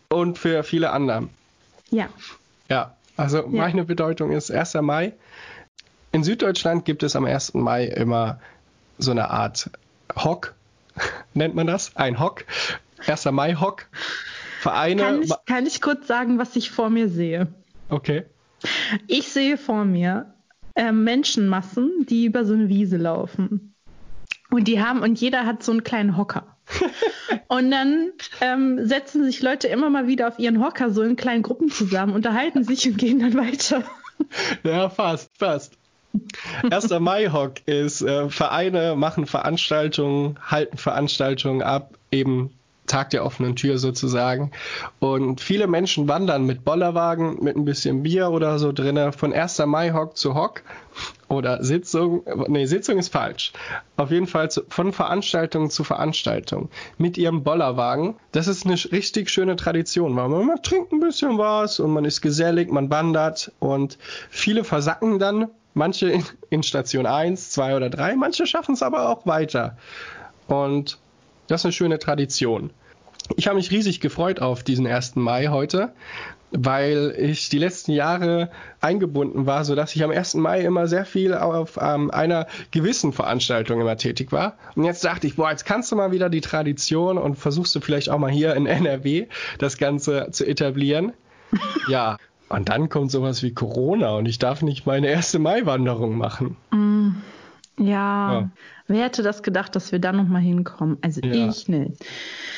und 0.09 0.37
für 0.37 0.63
viele 0.63 0.91
andere. 0.91 1.29
Ja. 1.91 2.09
Ja, 2.69 2.95
also 3.17 3.37
ja. 3.37 3.47
meine 3.47 3.85
Bedeutung 3.85 4.31
ist 4.31 4.51
1. 4.51 4.75
Mai. 4.81 5.13
In 6.11 6.23
Süddeutschland 6.23 6.85
gibt 6.85 7.03
es 7.03 7.15
am 7.15 7.25
1. 7.25 7.53
Mai 7.53 7.85
immer 7.85 8.39
so 8.97 9.11
eine 9.11 9.29
Art 9.29 9.69
Hock, 10.15 10.55
nennt 11.33 11.53
man 11.55 11.67
das, 11.67 11.95
ein 11.95 12.19
Hock, 12.19 12.45
1. 13.05 13.25
Mai 13.25 13.55
Hock. 13.55 13.85
Vereine. 14.59 15.01
Kann 15.01 15.21
ich, 15.21 15.31
kann 15.45 15.65
ich 15.65 15.81
kurz 15.81 16.05
sagen, 16.05 16.37
was 16.37 16.57
ich 16.57 16.69
vor 16.69 16.89
mir 16.89 17.07
sehe? 17.07 17.47
Okay. 17.87 18.25
Ich 19.07 19.29
sehe 19.29 19.57
vor 19.57 19.85
mir 19.85 20.33
äh, 20.75 20.91
Menschenmassen, 20.91 22.05
die 22.07 22.25
über 22.25 22.45
so 22.45 22.53
eine 22.53 22.69
Wiese 22.69 22.97
laufen. 22.97 23.75
Und 24.51 24.67
die 24.67 24.81
haben, 24.81 25.01
und 25.01 25.19
jeder 25.19 25.45
hat 25.45 25.63
so 25.63 25.71
einen 25.71 25.83
kleinen 25.83 26.17
Hocker. 26.17 26.55
und 27.47 27.71
dann 27.71 28.11
ähm, 28.41 28.85
setzen 28.85 29.23
sich 29.23 29.41
Leute 29.41 29.67
immer 29.67 29.89
mal 29.89 30.07
wieder 30.07 30.27
auf 30.27 30.39
ihren 30.39 30.63
Hocker 30.63 30.91
so 30.91 31.01
in 31.01 31.15
kleinen 31.15 31.43
Gruppen 31.43 31.69
zusammen, 31.69 32.13
unterhalten 32.13 32.63
sich 32.63 32.87
und 32.87 32.97
gehen 32.97 33.19
dann 33.19 33.35
weiter. 33.35 33.83
Ja, 34.63 34.89
fast, 34.89 35.31
fast. 35.37 35.77
1. 36.69 36.89
Mai-Hock 36.99 37.67
ist, 37.67 38.01
äh, 38.01 38.29
Vereine 38.29 38.95
machen 38.95 39.25
Veranstaltungen, 39.25 40.37
halten 40.41 40.77
Veranstaltungen 40.77 41.61
ab, 41.61 41.97
eben 42.11 42.51
Tag 42.89 43.11
der 43.11 43.25
offenen 43.25 43.55
Tür 43.55 43.77
sozusagen. 43.77 44.51
Und 44.99 45.39
viele 45.39 45.67
Menschen 45.67 46.09
wandern 46.09 46.45
mit 46.45 46.65
Bollerwagen, 46.65 47.41
mit 47.41 47.55
ein 47.55 47.63
bisschen 47.63 48.03
Bier 48.03 48.31
oder 48.31 48.59
so 48.59 48.73
drinne 48.73 49.13
von 49.13 49.31
1. 49.31 49.59
Mai 49.65 49.91
Hock 49.91 50.17
zu 50.17 50.35
Hock 50.35 50.63
oder 51.29 51.63
Sitzung. 51.63 52.23
Nee, 52.47 52.65
Sitzung 52.65 52.97
ist 52.97 53.13
falsch. 53.13 53.53
Auf 53.95 54.11
jeden 54.11 54.27
Fall 54.27 54.51
zu, 54.51 54.63
von 54.69 54.91
Veranstaltung 54.91 55.69
zu 55.69 55.83
Veranstaltung 55.83 56.69
mit 56.97 57.17
ihrem 57.17 57.43
Bollerwagen. 57.43 58.15
Das 58.31 58.47
ist 58.47 58.65
eine 58.65 58.75
richtig 58.91 59.29
schöne 59.29 59.55
Tradition, 59.55 60.15
weil 60.15 60.27
man, 60.27 60.45
man 60.47 60.61
trinkt 60.61 60.91
ein 60.91 60.99
bisschen 60.99 61.37
was 61.37 61.79
und 61.79 61.91
man 61.91 62.05
ist 62.05 62.21
gesellig, 62.21 62.71
man 62.71 62.89
wandert 62.89 63.51
und 63.59 63.97
viele 64.29 64.63
versacken 64.63 65.19
dann. 65.19 65.49
Manche 65.75 66.09
in, 66.09 66.25
in 66.49 66.63
Station 66.63 67.05
1, 67.05 67.51
2 67.51 67.75
oder 67.75 67.89
3, 67.91 68.15
manche 68.15 68.47
schaffen 68.47 68.73
es 68.73 68.81
aber 68.81 69.07
auch 69.07 69.27
weiter. 69.27 69.77
Und 70.47 70.97
das 71.47 71.61
ist 71.61 71.65
eine 71.65 71.73
schöne 71.73 71.99
Tradition. 71.99 72.71
Ich 73.35 73.47
habe 73.47 73.57
mich 73.57 73.71
riesig 73.71 73.99
gefreut 73.99 74.41
auf 74.41 74.63
diesen 74.63 74.87
1. 74.87 75.15
Mai 75.15 75.47
heute, 75.47 75.91
weil 76.51 77.13
ich 77.17 77.49
die 77.49 77.59
letzten 77.59 77.91
Jahre 77.91 78.49
eingebunden 78.81 79.45
war, 79.45 79.63
sodass 79.65 79.95
ich 79.95 80.03
am 80.03 80.11
1. 80.11 80.35
Mai 80.35 80.61
immer 80.61 80.87
sehr 80.87 81.05
viel 81.05 81.33
auf 81.33 81.77
ähm, 81.81 82.09
einer 82.11 82.47
gewissen 82.71 83.13
Veranstaltung 83.13 83.81
immer 83.81 83.97
tätig 83.97 84.31
war. 84.31 84.57
Und 84.75 84.83
jetzt 84.83 85.03
dachte 85.03 85.27
ich, 85.27 85.35
boah, 85.35 85.51
jetzt 85.51 85.65
kannst 85.65 85.91
du 85.91 85.95
mal 85.95 86.11
wieder 86.11 86.29
die 86.29 86.41
Tradition 86.41 87.17
und 87.17 87.35
versuchst 87.35 87.75
du 87.75 87.81
vielleicht 87.81 88.09
auch 88.09 88.17
mal 88.17 88.31
hier 88.31 88.55
in 88.55 88.65
NRW 88.65 89.27
das 89.59 89.77
Ganze 89.77 90.29
zu 90.31 90.45
etablieren. 90.45 91.13
ja. 91.87 92.17
Und 92.49 92.69
dann 92.69 92.89
kommt 92.89 93.11
sowas 93.11 93.43
wie 93.43 93.53
Corona 93.53 94.15
und 94.15 94.25
ich 94.25 94.39
darf 94.39 94.63
nicht 94.63 94.87
meine 94.87 95.07
erste 95.07 95.37
Mai-Wanderung 95.37 96.17
machen. 96.17 96.57
Mm. 96.71 97.09
Ja, 97.79 98.33
ja, 98.33 98.51
wer 98.87 99.05
hätte 99.05 99.23
das 99.23 99.41
gedacht, 99.41 99.75
dass 99.75 99.91
wir 99.91 99.99
da 99.99 100.11
nochmal 100.11 100.41
hinkommen? 100.41 100.97
Also 101.01 101.21
ja. 101.21 101.49
ich 101.49 101.67
nicht. 101.67 102.05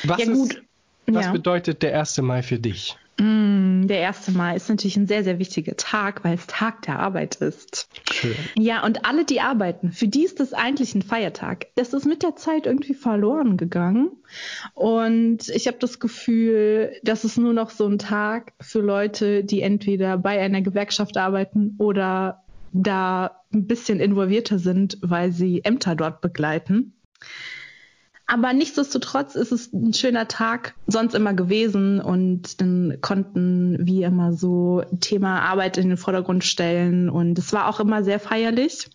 Was, 0.04 0.24
ja, 0.24 0.32
gut. 0.32 0.54
Ist, 0.54 0.62
was 1.06 1.32
bedeutet 1.32 1.82
der 1.82 1.98
1. 1.98 2.18
Mai 2.18 2.42
für 2.42 2.58
dich? 2.58 2.96
Mm, 3.18 3.86
der 3.86 4.08
1. 4.08 4.30
Mai 4.30 4.56
ist 4.56 4.68
natürlich 4.68 4.96
ein 4.96 5.06
sehr, 5.06 5.22
sehr 5.22 5.38
wichtiger 5.38 5.76
Tag, 5.76 6.24
weil 6.24 6.34
es 6.34 6.46
Tag 6.46 6.82
der 6.82 6.98
Arbeit 6.98 7.36
ist. 7.36 7.88
Schön. 8.10 8.34
Ja, 8.56 8.84
und 8.84 9.04
alle, 9.04 9.24
die 9.24 9.40
arbeiten, 9.40 9.92
für 9.92 10.08
die 10.08 10.24
ist 10.24 10.40
das 10.40 10.54
eigentlich 10.54 10.94
ein 10.94 11.02
Feiertag. 11.02 11.66
Das 11.74 11.92
ist 11.92 12.06
mit 12.06 12.22
der 12.22 12.36
Zeit 12.36 12.66
irgendwie 12.66 12.94
verloren 12.94 13.56
gegangen. 13.56 14.10
Und 14.74 15.48
ich 15.50 15.66
habe 15.66 15.76
das 15.78 16.00
Gefühl, 16.00 16.92
das 17.02 17.24
ist 17.24 17.36
nur 17.36 17.52
noch 17.52 17.70
so 17.70 17.86
ein 17.86 17.98
Tag 17.98 18.54
für 18.60 18.80
Leute, 18.80 19.44
die 19.44 19.60
entweder 19.60 20.16
bei 20.16 20.40
einer 20.40 20.62
Gewerkschaft 20.62 21.16
arbeiten 21.16 21.76
oder 21.78 22.42
da 22.72 23.42
ein 23.52 23.66
bisschen 23.66 24.00
involvierter 24.00 24.58
sind, 24.58 24.98
weil 25.02 25.32
sie 25.32 25.64
Ämter 25.64 25.94
dort 25.94 26.20
begleiten. 26.20 26.94
Aber 28.26 28.54
nichtsdestotrotz 28.54 29.34
ist 29.34 29.52
es 29.52 29.72
ein 29.72 29.92
schöner 29.92 30.26
Tag 30.26 30.74
sonst 30.86 31.14
immer 31.14 31.34
gewesen 31.34 32.00
und 32.00 32.62
dann 32.62 32.96
konnten 33.02 33.76
wir 33.80 34.06
immer 34.06 34.32
so 34.32 34.82
Thema 35.00 35.42
Arbeit 35.42 35.76
in 35.76 35.88
den 35.88 35.98
Vordergrund 35.98 36.42
stellen 36.42 37.10
und 37.10 37.38
es 37.38 37.52
war 37.52 37.68
auch 37.68 37.78
immer 37.78 38.04
sehr 38.04 38.20
feierlich. 38.20 38.88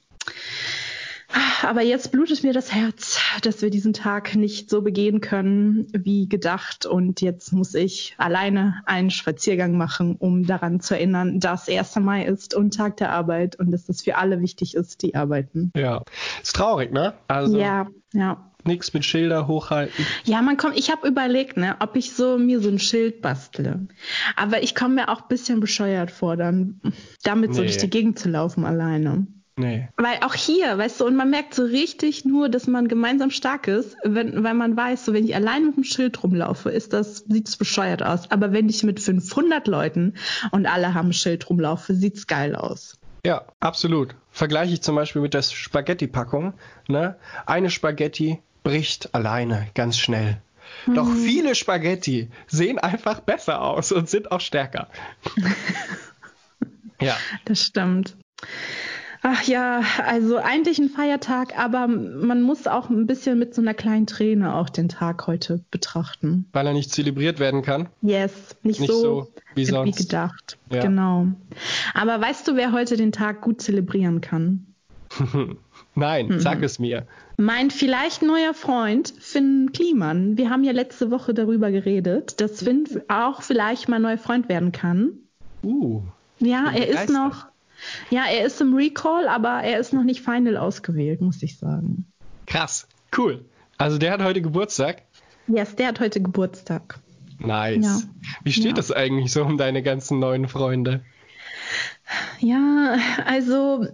Aber 1.64 1.82
jetzt 1.82 2.12
blutet 2.12 2.44
mir 2.44 2.54
das 2.54 2.74
Herz, 2.74 3.20
dass 3.42 3.62
wir 3.62 3.70
diesen 3.70 3.94
Tag 3.94 4.36
nicht 4.36 4.70
so 4.70 4.82
begehen 4.82 5.22
können 5.22 5.88
wie 5.92 6.30
gedacht. 6.30 6.86
Und 6.86 7.22
jetzt 7.22 7.52
muss 7.52 7.74
ich 7.74 8.16
alleine 8.18 8.82
einen 8.86 9.10
Spaziergang 9.10 9.78
machen, 9.78 10.16
um 10.18 10.46
daran 10.46 10.80
zu 10.80 10.96
erinnern, 10.96 11.40
dass 11.40 11.68
1. 11.68 11.98
Mai 11.98 12.26
ist 12.26 12.54
und 12.54 12.76
Tag 12.76 12.98
der 12.98 13.12
Arbeit 13.12 13.58
und 13.60 13.72
dass 13.72 13.86
das 13.86 14.04
für 14.04 14.18
alle 14.18 14.42
wichtig 14.42 14.76
ist, 14.76 15.02
die 15.02 15.16
arbeiten. 15.16 15.72
Ja, 15.76 16.04
ist 16.42 16.56
traurig, 16.56 16.92
ne? 16.92 17.14
Also 17.28 17.58
ja, 17.58 17.88
ja 18.14 18.44
nichts 18.68 18.94
mit 18.94 19.06
Schilder 19.06 19.48
hochhalten. 19.48 20.06
Ja, 20.26 20.42
man 20.42 20.58
kommt, 20.58 20.78
ich 20.78 20.92
habe 20.92 21.08
überlegt, 21.08 21.58
ne, 21.58 21.78
ob 21.80 21.96
ich 21.96 22.14
so 22.14 22.38
mir 22.38 22.60
so 22.60 22.70
ein 22.70 22.80
Schild 22.80 23.22
bastle. 23.22 23.88
Aber 24.36 24.62
ich 24.62 24.76
komme 24.76 24.96
mir 24.96 25.10
auch 25.10 25.22
ein 25.22 25.28
bisschen 25.30 25.62
bescheuert 25.62 26.12
vor, 26.12 26.36
dann 26.36 26.82
damit 27.24 27.52
nee. 27.52 27.56
so 27.56 27.62
durch 27.62 27.78
die 27.78 27.90
Gegend 27.90 28.20
zu 28.20 28.30
laufen 28.30 28.66
alleine. 28.66 29.26
Nee. 29.60 29.90
Weil 29.98 30.20
auch 30.22 30.36
hier, 30.36 30.78
weißt 30.78 31.00
du, 31.00 31.06
und 31.06 31.16
man 31.16 31.32
merkt 31.32 31.56
so 31.56 31.64
richtig 31.64 32.26
nur, 32.26 32.48
dass 32.48 32.68
man 32.68 32.88
gemeinsam 32.88 33.32
stark 33.32 33.68
ist, 33.68 33.98
wenn, 34.04 34.44
weil 34.44 34.54
man 34.54 34.78
weiß, 34.78 35.06
so 35.06 35.14
wenn 35.14 35.26
ich 35.26 35.36
allein 35.36 35.66
mit 35.66 35.76
dem 35.76 35.84
Schild 35.84 36.24
rumlaufe, 36.24 36.70
ist 36.70 36.94
das, 36.94 37.26
sieht 37.28 37.48
es 37.48 37.58
bescheuert 37.58 38.04
aus. 38.04 38.30
Aber 38.30 38.54
wenn 38.54 38.70
ich 38.70 38.84
mit 38.84 39.00
500 39.00 39.68
Leuten 39.68 40.14
und 40.52 40.68
alle 40.68 40.94
haben 40.94 41.10
ein 41.10 41.14
Schild 41.14 41.50
rumlaufe, 41.50 41.96
sieht 41.96 42.18
es 42.18 42.28
geil 42.28 42.56
aus. 42.56 43.00
Ja, 43.26 43.46
absolut. 43.60 44.16
Vergleiche 44.30 44.74
ich 44.74 44.84
zum 44.84 44.96
Beispiel 44.96 45.24
mit 45.24 45.34
der 45.34 45.42
Spaghetti-Packung. 45.42 46.54
Ne? 46.88 47.16
Eine 47.48 47.72
Spaghetti 47.72 48.40
bricht 48.62 49.16
alleine 49.16 49.68
ganz 49.74 49.98
schnell. 49.98 50.40
Mhm. 50.86 50.94
Doch 50.94 51.12
viele 51.12 51.56
Spaghetti 51.56 52.30
sehen 52.46 52.78
einfach 52.78 53.22
besser 53.22 53.62
aus 53.62 53.92
und 53.92 54.08
sind 54.08 54.32
auch 54.32 54.42
stärker. 54.42 54.88
ja. 57.02 57.18
Das 57.46 57.64
stimmt. 57.64 58.16
Ach 59.24 59.44
ja, 59.44 59.82
also 60.06 60.38
eigentlich 60.38 60.80
ein 60.80 60.90
Feiertag, 60.90 61.58
aber 61.58 61.88
man 61.88 62.42
muss 62.42 62.68
auch 62.68 62.90
ein 62.90 63.08
bisschen 63.08 63.40
mit 63.40 63.54
so 63.54 63.62
einer 63.62 63.74
kleinen 63.74 64.08
Träne 64.08 64.56
auch 64.56 64.70
den 64.70 64.90
Tag 64.90 65.28
heute 65.28 65.64
betrachten. 65.72 66.48
Weil 66.54 66.68
er 66.68 66.74
nicht 66.74 66.92
zelebriert 66.92 67.40
werden 67.40 67.62
kann? 67.62 67.90
Yes, 68.02 68.56
nicht, 68.64 68.80
nicht 68.80 68.92
so, 68.92 69.02
so, 69.02 69.32
wie, 69.56 69.66
sonst. 69.66 70.00
wie 70.00 70.04
gedacht. 70.04 70.58
Ja. 70.72 70.82
Genau. 70.82 71.28
Aber 71.94 72.22
weißt 72.22 72.48
du, 72.48 72.56
wer 72.56 72.72
heute 72.72 72.98
den 72.98 73.12
Tag 73.12 73.42
gut 73.42 73.62
zelebrieren 73.62 74.22
kann? 74.22 74.68
Nein, 75.96 76.28
mhm. 76.28 76.40
sag 76.40 76.62
es 76.62 76.80
mir. 76.80 77.08
Mein 77.38 77.72
vielleicht 77.72 78.22
neuer 78.22 78.54
Freund 78.54 79.14
Finn 79.20 79.72
Kliman. 79.74 80.38
Wir 80.38 80.50
haben 80.50 80.64
ja 80.64 80.72
letzte 80.72 81.12
Woche 81.12 81.34
darüber 81.34 81.72
geredet, 81.72 82.40
dass 82.42 82.64
Finn 82.64 82.86
auch 83.08 83.42
vielleicht 83.42 83.90
mal 83.90 84.00
neuer 84.00 84.18
Freund 84.18 84.50
werden 84.50 84.72
kann. 84.72 85.12
Uh. 85.64 86.02
Ja, 86.40 86.72
er 86.72 86.88
ist 86.88 87.10
noch. 87.10 87.48
Ja, 88.10 88.26
er 88.26 88.46
ist 88.46 88.60
im 88.62 88.76
Recall, 88.76 89.28
aber 89.28 89.62
er 89.64 89.80
ist 89.80 89.94
noch 89.94 90.04
nicht 90.04 90.22
final 90.22 90.58
ausgewählt, 90.58 91.22
muss 91.22 91.42
ich 91.44 91.58
sagen. 91.58 92.06
Krass, 92.46 92.88
cool. 93.18 93.46
Also 93.78 93.98
der 93.98 94.14
hat 94.14 94.24
heute 94.24 94.42
Geburtstag? 94.42 95.04
Yes, 95.48 95.76
der 95.76 95.88
hat 95.88 96.00
heute 96.00 96.22
Geburtstag. 96.22 97.00
Nice. 97.40 97.86
Ja. 97.86 98.00
Wie 98.44 98.52
steht 98.52 98.66
ja. 98.66 98.74
das 98.74 98.92
eigentlich 98.92 99.32
so 99.32 99.44
um 99.44 99.58
deine 99.58 99.84
ganzen 99.84 100.20
neuen 100.20 100.48
Freunde? 100.48 101.04
Ja, 102.40 102.98
also 103.26 103.86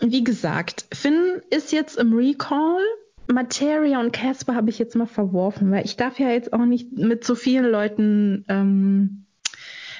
wie 0.00 0.24
gesagt, 0.24 0.86
Finn 0.92 1.40
ist 1.50 1.72
jetzt 1.72 1.96
im 1.96 2.14
Recall. 2.14 2.82
Materia 3.30 4.00
und 4.00 4.12
Casper 4.12 4.54
habe 4.54 4.70
ich 4.70 4.78
jetzt 4.78 4.96
mal 4.96 5.06
verworfen, 5.06 5.70
weil 5.70 5.84
ich 5.84 5.96
darf 5.96 6.18
ja 6.18 6.30
jetzt 6.30 6.52
auch 6.52 6.64
nicht 6.64 6.92
mit 6.92 7.24
so 7.24 7.34
vielen 7.34 7.70
Leuten 7.70 8.44
ähm, 8.48 9.26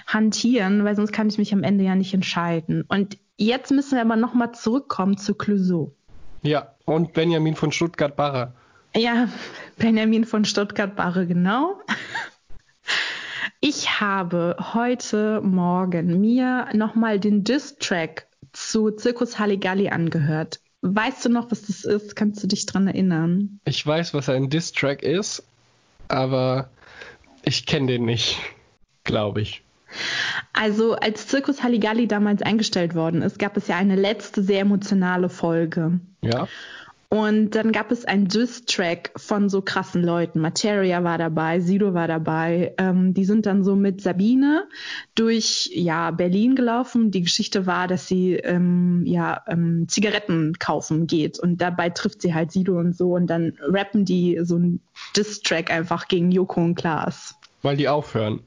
hantieren, 0.07 0.85
weil 0.85 0.97
sonst 0.97 1.13
kann 1.13 1.29
ich 1.29 1.37
mich 1.37 1.53
am 1.53 1.63
Ende 1.63 1.85
ja 1.85 1.95
nicht 1.95 2.15
entscheiden. 2.15 2.85
Und 2.89 3.19
jetzt 3.39 3.71
müssen 3.71 3.93
wir 3.93 4.03
aber 4.03 4.17
nochmal 4.17 4.53
zurückkommen 4.53 5.17
zu 5.17 5.35
Clouseau. 5.35 5.95
Ja, 6.43 6.75
und 6.85 7.15
Benjamin 7.15 7.55
von 7.55 7.73
Stuttgart-Barre. 7.73 8.53
Ja, 8.95 9.29
Benjamin 9.77 10.25
von 10.25 10.45
Stuttgart-Barre, 10.45 11.27
genau. 11.27 11.81
Ich 13.61 14.01
habe 14.01 14.57
heute 14.73 15.41
Morgen 15.41 16.21
mir 16.21 16.69
nochmal 16.75 17.19
den 17.19 17.43
Diss-Track 17.43 18.27
zu 18.53 18.91
Zirkus 18.93 19.39
Halligalli 19.39 19.89
angehört. 19.89 20.61
Weißt 20.83 21.25
du 21.25 21.29
noch, 21.29 21.51
was 21.51 21.63
das 21.63 21.85
ist? 21.85 22.15
Kannst 22.15 22.43
du 22.43 22.47
dich 22.47 22.67
dran 22.67 22.87
erinnern? 22.87 23.59
Ich 23.65 23.85
weiß, 23.85 24.15
was 24.15 24.29
ein 24.29 24.49
Diss-Track 24.49 25.03
ist, 25.03 25.43
aber 26.07 26.71
ich 27.43 27.67
kenne 27.67 27.89
den 27.89 28.05
nicht, 28.05 28.39
glaube 29.05 29.41
ich. 29.41 29.63
Also 30.53 30.95
als 30.95 31.27
Zirkus 31.29 31.63
Halligalli 31.63 32.09
damals 32.09 32.43
eingestellt 32.43 32.95
worden 32.95 33.23
ist, 33.23 33.39
gab 33.39 33.57
es 33.57 33.69
ja 33.69 33.77
eine 33.77 33.97
letzte 33.97 34.43
sehr 34.43 34.61
emotionale 34.61 35.29
Folge. 35.29 36.01
Ja. 36.23 36.49
Und 37.11 37.53
dann 37.55 37.73
gab 37.73 37.91
es 37.91 38.05
einen 38.05 38.29
Diss-Track 38.29 39.13
von 39.17 39.49
so 39.49 39.63
krassen 39.63 40.03
Leuten. 40.03 40.41
Materia 40.41 41.05
war 41.05 41.17
dabei, 41.17 41.59
Sido 41.59 41.95
war 41.95 42.07
dabei. 42.07 42.75
Ähm, 42.77 43.15
die 43.15 43.25
sind 43.25 43.47
dann 43.47 43.65
so 43.65 43.77
mit 43.77 44.03
Sabine 44.03 44.69
durch 45.15 45.71
ja, 45.73 46.11
Berlin 46.11 46.55
gelaufen. 46.55 47.11
Die 47.11 47.23
Geschichte 47.23 47.65
war, 47.67 47.89
dass 47.89 48.09
sie 48.09 48.35
ähm, 48.35 49.05
ja, 49.07 49.43
ähm, 49.47 49.87
Zigaretten 49.89 50.59
kaufen 50.59 51.07
geht 51.07 51.39
und 51.39 51.63
dabei 51.63 51.89
trifft 51.89 52.21
sie 52.21 52.35
halt 52.35 52.53
Sido 52.53 52.79
und 52.79 52.95
so 52.95 53.15
und 53.15 53.27
dann 53.29 53.55
rappen 53.63 54.05
die 54.05 54.41
so 54.43 54.57
einen 54.57 54.81
Diss-Track 55.17 55.71
einfach 55.71 56.09
gegen 56.09 56.31
Joko 56.31 56.61
und 56.61 56.75
Klaas. 56.75 57.37
Weil 57.63 57.79
die 57.79 57.89
aufhören. 57.89 58.41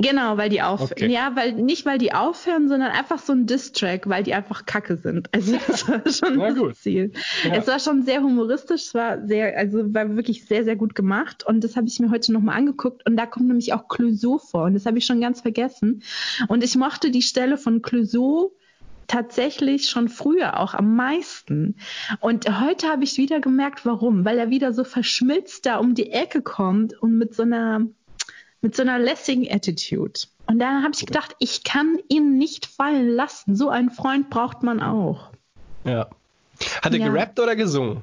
Genau, 0.00 0.36
weil 0.36 0.48
die 0.48 0.62
aufhören. 0.62 0.92
Okay. 0.92 1.12
Ja, 1.12 1.32
weil 1.34 1.54
nicht 1.54 1.84
weil 1.84 1.98
die 1.98 2.12
aufhören, 2.12 2.68
sondern 2.68 2.92
einfach 2.92 3.18
so 3.18 3.32
ein 3.32 3.46
Diss-Track, 3.46 4.08
weil 4.08 4.22
die 4.22 4.32
einfach 4.34 4.64
kacke 4.64 4.96
sind. 4.96 5.28
Also 5.38 5.56
das 5.66 5.88
war 5.88 6.00
schon 6.10 6.38
das 6.38 6.56
gut. 6.56 6.76
Ziel. 6.76 7.12
Ja. 7.44 7.54
Es 7.54 7.66
war 7.66 7.78
schon 7.78 8.02
sehr 8.02 8.22
humoristisch, 8.22 8.86
es 8.86 8.94
war 8.94 9.24
sehr, 9.26 9.56
also 9.56 9.94
war 9.94 10.16
wirklich 10.16 10.46
sehr, 10.46 10.64
sehr 10.64 10.76
gut 10.76 10.94
gemacht. 10.94 11.44
Und 11.44 11.62
das 11.62 11.76
habe 11.76 11.86
ich 11.86 11.98
mir 12.00 12.10
heute 12.10 12.32
nochmal 12.32 12.56
angeguckt. 12.56 13.06
Und 13.06 13.16
da 13.16 13.26
kommt 13.26 13.48
nämlich 13.48 13.72
auch 13.72 13.88
Clouseau 13.88 14.38
vor. 14.38 14.64
Und 14.64 14.74
das 14.74 14.86
habe 14.86 14.98
ich 14.98 15.06
schon 15.06 15.20
ganz 15.20 15.40
vergessen. 15.40 16.02
Und 16.48 16.64
ich 16.64 16.76
mochte 16.76 17.10
die 17.10 17.22
Stelle 17.22 17.56
von 17.56 17.82
Clouseau 17.82 18.52
tatsächlich 19.06 19.88
schon 19.88 20.08
früher 20.08 20.60
auch 20.60 20.74
am 20.74 20.94
meisten. 20.94 21.76
Und 22.20 22.60
heute 22.60 22.88
habe 22.88 23.04
ich 23.04 23.16
wieder 23.16 23.40
gemerkt, 23.40 23.84
warum. 23.84 24.24
Weil 24.24 24.38
er 24.38 24.50
wieder 24.50 24.72
so 24.72 24.84
verschmilzt 24.84 25.66
da 25.66 25.78
um 25.78 25.94
die 25.94 26.10
Ecke 26.10 26.42
kommt 26.42 27.00
und 27.00 27.16
mit 27.16 27.34
so 27.34 27.42
einer 27.42 27.86
mit 28.60 28.74
so 28.74 28.82
einer 28.82 28.98
lässigen 28.98 29.46
Attitude. 29.50 30.20
Und 30.46 30.58
da 30.58 30.82
habe 30.82 30.92
ich 30.94 31.04
gedacht, 31.04 31.36
ich 31.38 31.64
kann 31.64 31.98
ihn 32.08 32.38
nicht 32.38 32.66
fallen 32.66 33.08
lassen. 33.08 33.54
So 33.54 33.68
einen 33.68 33.90
Freund 33.90 34.30
braucht 34.30 34.62
man 34.62 34.80
auch. 34.80 35.30
Ja. 35.84 36.08
Hat 36.82 36.92
er 36.92 36.98
ja. 36.98 37.08
gerappt 37.08 37.38
oder 37.38 37.54
gesungen? 37.54 38.02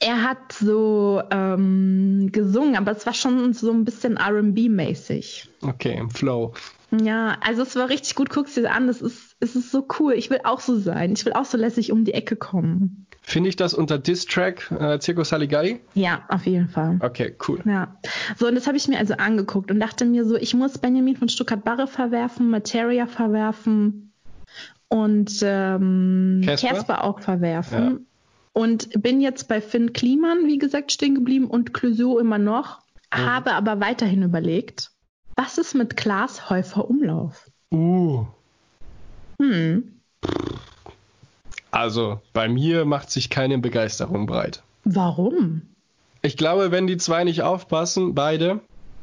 Er 0.00 0.22
hat 0.22 0.52
so 0.52 1.22
ähm, 1.30 2.28
gesungen, 2.30 2.76
aber 2.76 2.92
es 2.92 3.06
war 3.06 3.14
schon 3.14 3.54
so 3.54 3.70
ein 3.70 3.84
bisschen 3.84 4.18
RB-mäßig. 4.18 5.48
Okay, 5.62 5.96
im 5.96 6.10
Flow. 6.10 6.52
Ja, 6.90 7.38
also 7.40 7.62
es 7.62 7.74
war 7.76 7.88
richtig 7.88 8.14
gut. 8.14 8.30
Guckst 8.30 8.56
dir 8.56 8.70
an, 8.70 8.88
es 8.88 9.00
ist, 9.00 9.36
es 9.40 9.56
ist 9.56 9.70
so 9.70 9.86
cool. 9.98 10.12
Ich 10.12 10.30
will 10.30 10.40
auch 10.44 10.60
so 10.60 10.78
sein. 10.78 11.12
Ich 11.12 11.24
will 11.24 11.32
auch 11.32 11.46
so 11.46 11.56
lässig 11.56 11.90
um 11.90 12.04
die 12.04 12.14
Ecke 12.14 12.36
kommen. 12.36 13.06
Finde 13.26 13.48
ich 13.48 13.56
das 13.56 13.72
unter 13.72 13.98
Distrack 13.98 14.70
äh, 14.70 15.00
Circus 15.00 15.30
Saligalli? 15.30 15.80
Ja, 15.94 16.24
auf 16.28 16.44
jeden 16.44 16.68
Fall. 16.68 16.98
Okay, 17.00 17.34
cool. 17.48 17.58
Ja. 17.64 17.96
So, 18.36 18.46
und 18.46 18.54
das 18.54 18.66
habe 18.66 18.76
ich 18.76 18.86
mir 18.86 18.98
also 18.98 19.14
angeguckt 19.14 19.70
und 19.70 19.80
dachte 19.80 20.04
mir 20.04 20.26
so, 20.26 20.36
ich 20.36 20.52
muss 20.52 20.76
Benjamin 20.76 21.16
von 21.16 21.30
Stuttgart-Barre 21.30 21.86
verwerfen, 21.86 22.50
Materia 22.50 23.06
verwerfen 23.06 24.12
und 24.88 25.40
ähm, 25.42 26.42
Casper 26.44 27.02
auch 27.02 27.20
verwerfen. 27.20 27.82
Ja. 27.82 27.98
Und 28.52 29.02
bin 29.02 29.22
jetzt 29.22 29.48
bei 29.48 29.62
Finn 29.62 29.94
Kliman, 29.94 30.46
wie 30.46 30.58
gesagt, 30.58 30.92
stehen 30.92 31.14
geblieben 31.14 31.46
und 31.46 31.72
Clouseau 31.72 32.18
immer 32.18 32.38
noch. 32.38 32.82
Mhm. 33.10 33.24
Habe 33.24 33.52
aber 33.54 33.80
weiterhin 33.80 34.22
überlegt, 34.22 34.90
was 35.34 35.56
ist 35.56 35.74
mit 35.74 35.96
Klaas 35.96 36.50
Häufer 36.50 36.90
Umlauf? 36.90 37.50
Uh. 37.72 38.26
Hm. 39.40 40.02
Also 41.74 42.20
bei 42.32 42.48
mir 42.48 42.84
macht 42.84 43.10
sich 43.10 43.30
keine 43.30 43.58
Begeisterung 43.58 44.26
breit. 44.26 44.62
Warum? 44.84 45.62
Ich 46.22 46.36
glaube, 46.36 46.70
wenn 46.70 46.86
die 46.86 46.98
zwei 46.98 47.24
nicht 47.24 47.42
aufpassen, 47.42 48.14
beide, 48.14 48.60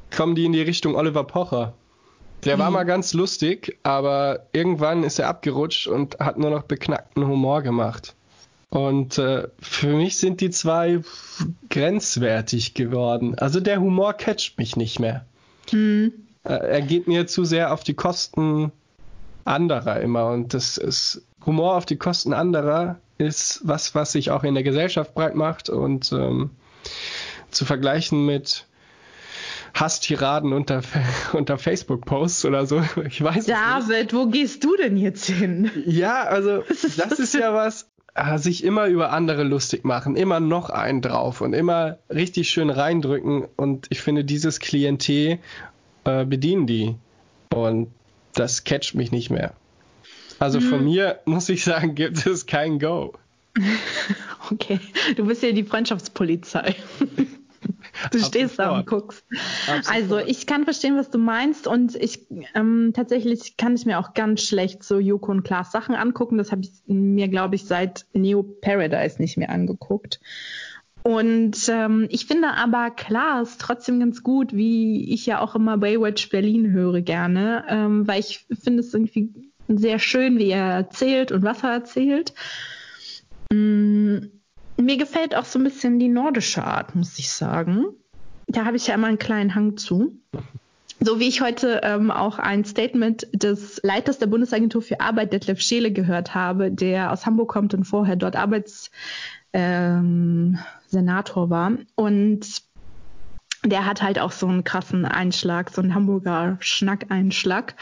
kommen 0.10 0.36
die 0.36 0.45
in 0.45 0.53
die 0.53 0.62
Richtung 0.62 0.95
Oliver 0.95 1.25
Pocher. 1.25 1.73
Der 2.45 2.60
war 2.60 2.71
mal 2.71 2.86
ganz 2.86 3.13
lustig, 3.13 3.77
aber 3.84 4.47
irgendwann 4.53 5.03
ist 5.03 5.19
er 5.19 5.27
abgerutscht 5.27 5.88
und 5.88 6.17
hat 6.19 6.39
nur 6.39 6.49
noch 6.49 6.63
beknackten 6.63 7.27
Humor 7.27 7.62
gemacht. 7.62 8.15
Und 8.69 9.17
äh, 9.17 9.49
für 9.60 9.93
mich 9.93 10.15
sind 10.15 10.39
die 10.39 10.49
zwei 10.49 11.01
grenzwertig 11.69 12.73
geworden. 12.73 13.36
Also 13.38 13.60
der 13.60 13.81
Humor 13.81 14.13
catcht 14.13 14.57
mich 14.57 14.77
nicht 14.77 14.97
mehr. 14.97 15.25
Hm. 15.71 16.13
Äh, 16.45 16.53
er 16.53 16.81
geht 16.81 17.10
mir 17.10 17.27
zu 17.27 17.43
sehr 17.43 17.73
auf 17.73 17.84
die 17.84 17.95
Kosten 17.95 18.71
anderer 19.45 19.99
immer. 20.01 20.27
Und 20.27 20.54
das 20.54 20.77
ist 20.77 21.23
Humor 21.45 21.75
auf 21.75 21.86
die 21.86 21.97
Kosten 21.97 22.34
anderer 22.34 22.99
ist 23.17 23.62
was, 23.63 23.93
was 23.95 24.12
sich 24.12 24.32
auch 24.32 24.43
in 24.43 24.56
der 24.56 24.63
Gesellschaft 24.63 25.13
breit 25.13 25.36
macht 25.36 25.69
und 25.69 26.12
ähm, 26.12 26.49
zu 27.51 27.65
vergleichen 27.65 28.25
mit 28.25 28.65
Hasstiraden 29.73 30.54
unter, 30.54 30.82
unter 31.34 31.58
Facebook-Posts 31.58 32.45
oder 32.45 32.65
so. 32.65 32.84
Ich 33.06 33.23
weiß 33.23 33.45
David, 33.45 34.13
wo 34.13 34.27
gehst 34.27 34.63
du 34.63 34.75
denn 34.75 34.97
jetzt 34.97 35.25
hin? 35.25 35.71
Ja, 35.86 36.23
also 36.23 36.63
das 36.97 37.19
ist 37.19 37.34
ja 37.34 37.54
was, 37.54 37.89
äh, 38.13 38.38
sich 38.38 38.63
immer 38.63 38.88
über 38.88 39.12
andere 39.12 39.43
lustig 39.43 39.86
machen, 39.86 40.15
immer 40.15 40.39
noch 40.39 40.69
einen 40.69 41.01
drauf 41.01 41.41
und 41.41 41.54
immer 41.54 41.99
richtig 42.10 42.49
schön 42.49 42.69
reindrücken. 42.69 43.47
Und 43.56 43.88
ich 43.89 44.01
finde, 44.01 44.25
dieses 44.25 44.60
Klientel 44.60 45.39
äh, 46.04 46.25
bedienen 46.25 46.67
die. 46.67 46.95
Und 47.54 47.91
das 48.34 48.63
catcht 48.63 48.96
mich 48.96 49.12
nicht 49.12 49.30
mehr. 49.30 49.54
Also 50.39 50.60
mhm. 50.60 50.70
von 50.70 50.84
mir 50.84 51.20
muss 51.26 51.50
ich 51.50 51.63
sagen, 51.63 51.96
gibt 51.96 52.26
es 52.26 52.46
kein 52.46 52.80
Go. 52.80 53.13
Okay, 54.50 54.80
du 55.15 55.28
bist 55.28 55.44
ja 55.44 55.52
die 55.52 55.63
Freundschaftspolizei. 55.63 56.76
Du 58.12 58.20
Ab 58.20 58.26
stehst 58.26 58.58
da 58.58 58.76
und 58.76 58.88
guckst. 58.88 59.24
Also 59.88 60.17
ich 60.17 60.48
kann 60.48 60.63
verstehen, 60.63 60.98
was 60.98 61.12
du 61.12 61.20
meinst 61.20 61.67
und 61.67 61.96
ich 61.96 62.26
ähm, 62.56 62.91
tatsächlich 62.96 63.56
kann 63.58 63.76
ich 63.76 63.86
mir 63.86 64.00
auch 64.00 64.13
ganz 64.13 64.41
schlecht 64.41 64.84
so 64.84 65.00
Joko 65.00 65.32
und 65.32 65.44
Klaas 65.44 65.72
Sachen 65.72 65.94
angucken. 65.94 66.38
Das 66.38 66.52
habe 66.52 66.62
ich 66.62 66.72
mir, 66.88 67.28
glaube 67.28 67.56
ich, 67.56 67.65
seit 67.65 68.06
Neo 68.13 68.44
Paradise 68.44 69.22
nicht 69.22 69.38
mehr 69.38 69.52
angeguckt. 69.52 70.20
Und 71.03 71.67
ähm, 71.67 72.07
ich 72.09 72.27
finde 72.27 72.49
aber 72.49 72.91
Klaas 72.91 73.57
trotzdem 73.57 73.99
ganz 73.99 74.21
gut, 74.21 74.53
wie 74.53 75.11
ich 75.13 75.25
ja 75.25 75.39
auch 75.39 75.55
immer 75.55 75.77
Baywatch 75.77 76.29
Berlin 76.29 76.71
höre 76.71 77.01
gerne, 77.01 77.65
ähm, 77.69 78.07
weil 78.07 78.19
ich 78.19 78.45
finde 78.61 78.81
es 78.81 78.93
irgendwie 78.93 79.33
sehr 79.67 79.99
schön, 79.99 80.37
wie 80.37 80.49
er 80.49 80.65
erzählt 80.65 81.31
und 81.31 81.43
was 81.43 81.63
er 81.63 81.71
erzählt. 81.71 82.33
Mm, 83.51 84.17
mir 84.77 84.97
gefällt 84.97 85.35
auch 85.35 85.45
so 85.45 85.59
ein 85.59 85.63
bisschen 85.63 85.99
die 85.99 86.07
nordische 86.07 86.63
Art, 86.63 86.95
muss 86.95 87.17
ich 87.17 87.31
sagen. 87.31 87.85
Da 88.47 88.65
habe 88.65 88.77
ich 88.77 88.87
ja 88.87 88.95
immer 88.95 89.07
einen 89.07 89.17
kleinen 89.17 89.55
Hang 89.55 89.77
zu. 89.77 90.19
So 91.03 91.19
wie 91.19 91.27
ich 91.27 91.41
heute 91.41 91.81
ähm, 91.83 92.11
auch 92.11 92.37
ein 92.37 92.63
Statement 92.63 93.27
des 93.33 93.79
Leiters 93.81 94.19
der 94.19 94.27
Bundesagentur 94.27 94.83
für 94.83 94.99
Arbeit, 94.99 95.33
Detlef 95.33 95.59
Scheele, 95.59 95.91
gehört 95.91 96.35
habe, 96.35 96.69
der 96.69 97.11
aus 97.11 97.25
Hamburg 97.25 97.49
kommt 97.49 97.73
und 97.73 97.85
vorher 97.85 98.15
dort 98.15 98.35
Arbeitssenator 98.35 98.93
ähm, 99.53 100.59
war. 101.49 101.71
Und 101.95 102.61
der 103.63 103.86
hat 103.86 104.02
halt 104.02 104.17
auch 104.19 104.32
so 104.32 104.47
einen 104.47 104.63
krassen 104.63 105.06
Einschlag, 105.06 105.69
so 105.69 105.82
einen 105.82 105.93
Hamburger 105.93 106.58
Schnackeinschlag. 106.60 107.76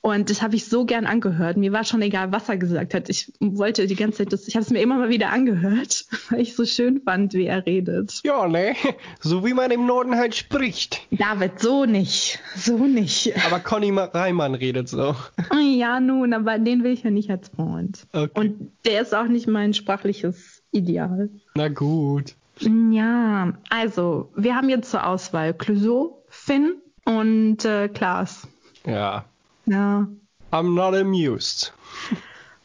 Und 0.00 0.28
das 0.28 0.42
habe 0.42 0.56
ich 0.56 0.66
so 0.66 0.84
gern 0.84 1.06
angehört. 1.06 1.56
Mir 1.56 1.72
war 1.72 1.84
schon 1.84 2.02
egal, 2.02 2.32
was 2.32 2.48
er 2.48 2.56
gesagt 2.56 2.92
hat. 2.94 3.08
Ich 3.08 3.32
wollte 3.40 3.86
die 3.86 3.94
ganze 3.94 4.18
Zeit, 4.18 4.32
das, 4.32 4.48
ich 4.48 4.54
habe 4.56 4.64
es 4.64 4.70
mir 4.70 4.82
immer 4.82 4.98
mal 4.98 5.08
wieder 5.08 5.30
angehört, 5.30 6.04
weil 6.30 6.40
ich 6.40 6.56
so 6.56 6.64
schön 6.64 7.00
fand, 7.02 7.32
wie 7.32 7.46
er 7.46 7.64
redet. 7.64 8.20
Ja, 8.24 8.46
ne? 8.48 8.74
So 9.20 9.46
wie 9.46 9.54
man 9.54 9.70
im 9.70 9.86
Norden 9.86 10.16
halt 10.16 10.34
spricht. 10.34 11.00
David, 11.10 11.60
so 11.60 11.86
nicht. 11.86 12.40
So 12.56 12.76
nicht. 12.76 13.34
Aber 13.46 13.60
Conny 13.60 13.92
Reimann 13.96 14.54
redet 14.54 14.88
so. 14.88 15.14
Ja, 15.76 15.98
nun, 16.00 16.32
aber 16.32 16.58
den 16.58 16.84
will 16.84 16.92
ich 16.92 17.02
ja 17.02 17.10
nicht 17.10 17.30
als 17.30 17.48
Freund. 17.48 18.06
Okay. 18.12 18.30
Und 18.34 18.72
der 18.84 19.02
ist 19.02 19.14
auch 19.14 19.26
nicht 19.26 19.46
mein 19.46 19.74
sprachliches 19.74 20.62
Ideal. 20.70 21.30
Na 21.54 21.68
gut. 21.68 22.34
Ja, 22.60 23.52
also 23.70 24.30
wir 24.36 24.54
haben 24.54 24.68
jetzt 24.68 24.90
zur 24.90 25.06
Auswahl 25.06 25.54
Clouseau, 25.54 26.22
Finn 26.28 26.76
und 27.04 27.64
äh, 27.64 27.88
Klaas. 27.88 28.46
Ja. 28.86 29.24
Ja. 29.66 30.06
I'm 30.52 30.74
not 30.74 30.94
amused. 30.94 31.72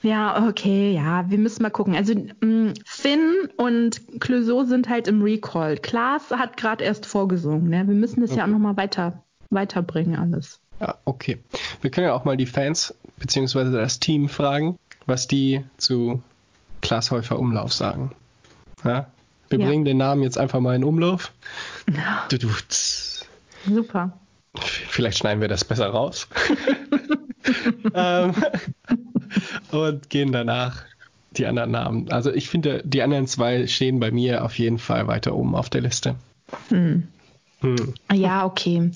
Ja, 0.02 0.48
okay, 0.48 0.94
ja, 0.94 1.30
wir 1.30 1.38
müssen 1.38 1.62
mal 1.62 1.72
gucken. 1.72 1.96
Also 1.96 2.14
mh, 2.14 2.46
mm, 2.46 2.74
Finn 2.86 3.50
und 3.58 4.22
Clouseau 4.22 4.64
sind 4.64 4.88
halt 4.88 5.08
im 5.08 5.22
Recall. 5.22 5.78
Klaas 5.78 6.32
hat 6.32 6.56
gerade 6.56 6.84
erst 6.84 7.06
vorgesungen. 7.06 7.70
Ne? 7.70 7.86
Wir 7.88 7.96
müssen 7.96 8.22
das 8.22 8.32
okay. 8.32 8.40
ja 8.40 8.46
auch 8.46 8.50
nochmal 8.50 8.78
weiter, 8.78 9.24
weiterbringen 9.50 10.16
alles. 10.16 10.62
Ja, 10.80 10.96
okay. 11.04 11.40
Wir 11.82 11.92
können 11.92 12.08
ja 12.08 12.14
auch 12.14 12.24
mal 12.24 12.38
die 12.38 12.46
Fans 12.46 12.94
bzw. 13.18 13.72
das 13.72 14.00
Team 14.00 14.30
fragen, 14.30 14.78
was 15.06 15.28
die 15.28 15.66
zu 15.78 16.22
Klaas 16.82 17.12
Häufer 17.12 17.38
Umlauf 17.38 17.74
sagen. 17.74 18.12
Ja? 18.86 19.08
Wir 19.50 19.60
ja. 19.60 19.68
bringen 19.68 19.86
den 19.86 19.98
Namen 19.98 20.24
jetzt 20.24 20.38
einfach 20.38 20.60
mal 20.60 20.76
in 20.76 20.84
Umlauf. 20.84 21.32
Ja. 21.94 22.26
Du, 22.30 22.38
du, 22.38 22.50
Super. 23.68 24.18
Vielleicht 24.56 25.20
schneiden 25.20 25.42
wir 25.42 25.48
das 25.48 25.64
besser 25.64 25.88
raus. 25.88 26.28
ähm, 27.94 28.34
und 29.72 30.10
gehen 30.10 30.32
danach 30.32 30.84
die 31.32 31.46
anderen 31.46 31.72
Namen. 31.72 32.12
Also 32.12 32.34
ich 32.34 32.50
finde, 32.50 32.82
die 32.84 33.02
anderen 33.02 33.28
zwei 33.28 33.68
stehen 33.68 34.00
bei 34.00 34.12
mir 34.12 34.44
auf 34.44 34.58
jeden 34.58 34.80
Fall 34.80 35.08
weiter 35.08 35.36
oben 35.36 35.56
auf 35.56 35.70
der 35.70 35.82
Liste. 35.82 36.16
Hm. 36.70 37.08
Hm. 37.62 37.94
Ja, 38.14 38.46
okay. 38.46 38.92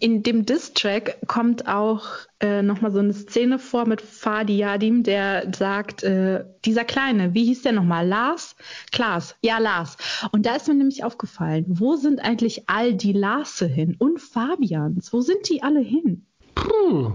In 0.00 0.22
dem 0.22 0.44
Diss-Track 0.44 1.18
kommt 1.26 1.66
auch 1.66 2.04
äh, 2.40 2.62
nochmal 2.62 2.92
so 2.92 2.98
eine 2.98 3.12
Szene 3.12 3.58
vor 3.58 3.86
mit 3.86 4.00
Fadi 4.00 4.58
Yadim, 4.58 5.02
der 5.02 5.50
sagt, 5.54 6.02
äh, 6.02 6.44
dieser 6.64 6.84
Kleine, 6.84 7.34
wie 7.34 7.44
hieß 7.44 7.62
der 7.62 7.72
nochmal? 7.72 8.06
Lars? 8.06 8.56
Klaas. 8.92 9.34
Ja, 9.42 9.58
Lars. 9.58 9.96
Und 10.32 10.46
da 10.46 10.56
ist 10.56 10.68
mir 10.68 10.74
nämlich 10.74 11.04
aufgefallen, 11.04 11.64
wo 11.68 11.96
sind 11.96 12.20
eigentlich 12.20 12.68
all 12.68 12.94
die 12.94 13.12
Larse 13.12 13.66
hin? 13.66 13.96
Und 13.98 14.20
Fabians? 14.20 15.12
Wo 15.12 15.20
sind 15.20 15.48
die 15.48 15.62
alle 15.62 15.80
hin? 15.80 16.26
Puh. 16.54 17.12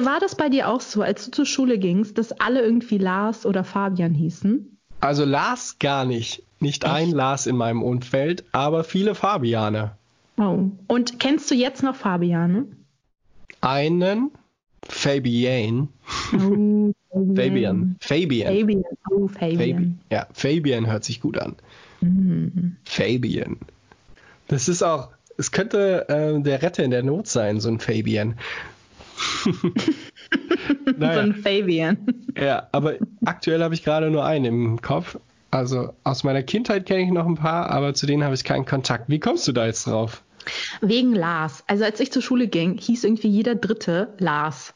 War 0.00 0.20
das 0.20 0.36
bei 0.36 0.48
dir 0.48 0.68
auch 0.68 0.80
so, 0.80 1.02
als 1.02 1.26
du 1.26 1.30
zur 1.32 1.46
Schule 1.46 1.78
gingst, 1.78 2.16
dass 2.16 2.32
alle 2.32 2.62
irgendwie 2.62 2.98
Lars 2.98 3.44
oder 3.44 3.64
Fabian 3.64 4.14
hießen? 4.14 4.78
Also 5.00 5.24
Lars 5.24 5.78
gar 5.78 6.04
nicht. 6.04 6.44
Nicht 6.60 6.84
Echt? 6.84 6.92
ein 6.92 7.10
Lars 7.10 7.46
in 7.46 7.56
meinem 7.56 7.82
Umfeld, 7.82 8.44
aber 8.52 8.84
viele 8.84 9.16
Fabiane. 9.16 9.96
Oh. 10.36 10.70
Und 10.88 11.20
kennst 11.20 11.50
du 11.50 11.54
jetzt 11.54 11.82
noch 11.82 11.96
Fabiane? 11.96 12.66
Einen 13.60 14.30
Fabian. 14.84 15.88
Oh, 16.32 16.92
Fabian. 17.36 17.96
Fabian. 18.00 18.58
Fabian. 18.58 18.84
Oh, 19.10 19.28
Fabian. 19.28 19.58
Fabian. 19.58 20.00
Ja, 20.10 20.26
Fabian 20.32 20.86
hört 20.86 21.04
sich 21.04 21.20
gut 21.20 21.38
an. 21.38 21.56
Mhm. 22.00 22.76
Fabian. 22.84 23.58
Das 24.48 24.68
ist 24.68 24.82
auch, 24.82 25.10
es 25.38 25.52
könnte 25.52 26.08
äh, 26.08 26.40
der 26.42 26.62
Retter 26.62 26.82
in 26.82 26.90
der 26.90 27.02
Not 27.02 27.28
sein, 27.28 27.60
so 27.60 27.68
ein 27.68 27.78
Fabian. 27.78 28.36
naja. 30.98 31.14
So 31.14 31.20
ein 31.20 31.34
Fabian. 31.34 31.98
Ja, 32.36 32.68
aber 32.72 32.96
aktuell 33.24 33.62
habe 33.62 33.74
ich 33.74 33.84
gerade 33.84 34.10
nur 34.10 34.24
einen 34.24 34.44
im 34.44 34.82
Kopf. 34.82 35.18
Also 35.52 35.92
aus 36.02 36.24
meiner 36.24 36.42
Kindheit 36.42 36.86
kenne 36.86 37.02
ich 37.02 37.10
noch 37.10 37.26
ein 37.26 37.34
paar, 37.34 37.70
aber 37.70 37.92
zu 37.92 38.06
denen 38.06 38.24
habe 38.24 38.34
ich 38.34 38.42
keinen 38.42 38.64
Kontakt. 38.64 39.08
Wie 39.08 39.20
kommst 39.20 39.46
du 39.46 39.52
da 39.52 39.66
jetzt 39.66 39.86
drauf? 39.86 40.24
Wegen 40.80 41.14
Lars. 41.14 41.62
Also 41.66 41.84
als 41.84 42.00
ich 42.00 42.10
zur 42.10 42.22
Schule 42.22 42.48
ging, 42.48 42.78
hieß 42.78 43.04
irgendwie 43.04 43.28
jeder 43.28 43.54
Dritte 43.54 44.14
Lars. 44.18 44.74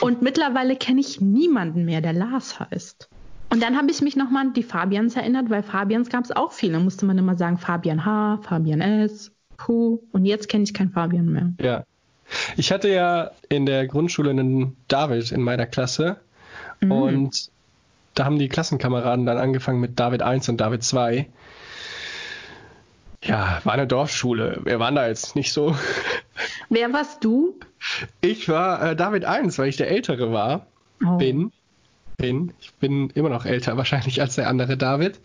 Und 0.00 0.22
mittlerweile 0.22 0.74
kenne 0.74 1.00
ich 1.00 1.20
niemanden 1.20 1.84
mehr, 1.84 2.00
der 2.00 2.12
Lars 2.12 2.58
heißt. 2.58 3.08
Und 3.50 3.62
dann 3.62 3.76
habe 3.76 3.88
ich 3.92 4.02
mich 4.02 4.16
nochmal 4.16 4.46
an 4.46 4.52
die 4.52 4.64
Fabians 4.64 5.14
erinnert, 5.14 5.48
weil 5.48 5.62
Fabians 5.62 6.10
gab 6.10 6.24
es 6.24 6.32
auch 6.32 6.50
viele. 6.50 6.80
Musste 6.80 7.06
man 7.06 7.16
immer 7.18 7.36
sagen 7.36 7.56
Fabian 7.56 8.04
H, 8.04 8.40
Fabian 8.42 8.80
S, 8.80 9.30
Q. 9.56 10.00
Und 10.10 10.24
jetzt 10.24 10.48
kenne 10.48 10.64
ich 10.64 10.74
keinen 10.74 10.90
Fabian 10.90 11.26
mehr. 11.26 11.52
Ja. 11.60 11.84
Ich 12.56 12.72
hatte 12.72 12.88
ja 12.88 13.30
in 13.48 13.64
der 13.64 13.86
Grundschule 13.86 14.30
einen 14.30 14.76
David 14.88 15.30
in 15.30 15.42
meiner 15.42 15.66
Klasse. 15.66 16.16
Mhm. 16.80 16.90
Und 16.90 17.50
da 18.16 18.24
haben 18.24 18.38
die 18.38 18.48
Klassenkameraden 18.48 19.26
dann 19.26 19.36
angefangen 19.38 19.78
mit 19.78 20.00
David 20.00 20.22
1 20.22 20.48
und 20.48 20.56
David 20.56 20.82
2. 20.82 21.28
Ja, 23.22 23.60
war 23.64 23.74
eine 23.74 23.86
Dorfschule. 23.86 24.60
Wir 24.64 24.80
waren 24.80 24.94
da 24.94 25.06
jetzt 25.06 25.36
nicht 25.36 25.52
so. 25.52 25.76
Wer 26.70 26.92
warst 26.92 27.22
du? 27.22 27.58
Ich 28.22 28.48
war 28.48 28.82
äh, 28.82 28.96
David 28.96 29.26
1, 29.26 29.58
weil 29.58 29.68
ich 29.68 29.76
der 29.76 29.90
Ältere 29.90 30.32
war. 30.32 30.66
Oh. 31.04 31.18
Bin. 31.18 31.52
Bin. 32.16 32.54
Ich 32.58 32.72
bin 32.74 33.10
immer 33.10 33.28
noch 33.28 33.44
älter 33.44 33.76
wahrscheinlich 33.76 34.20
als 34.22 34.36
der 34.36 34.48
andere 34.48 34.78
David. 34.78 35.20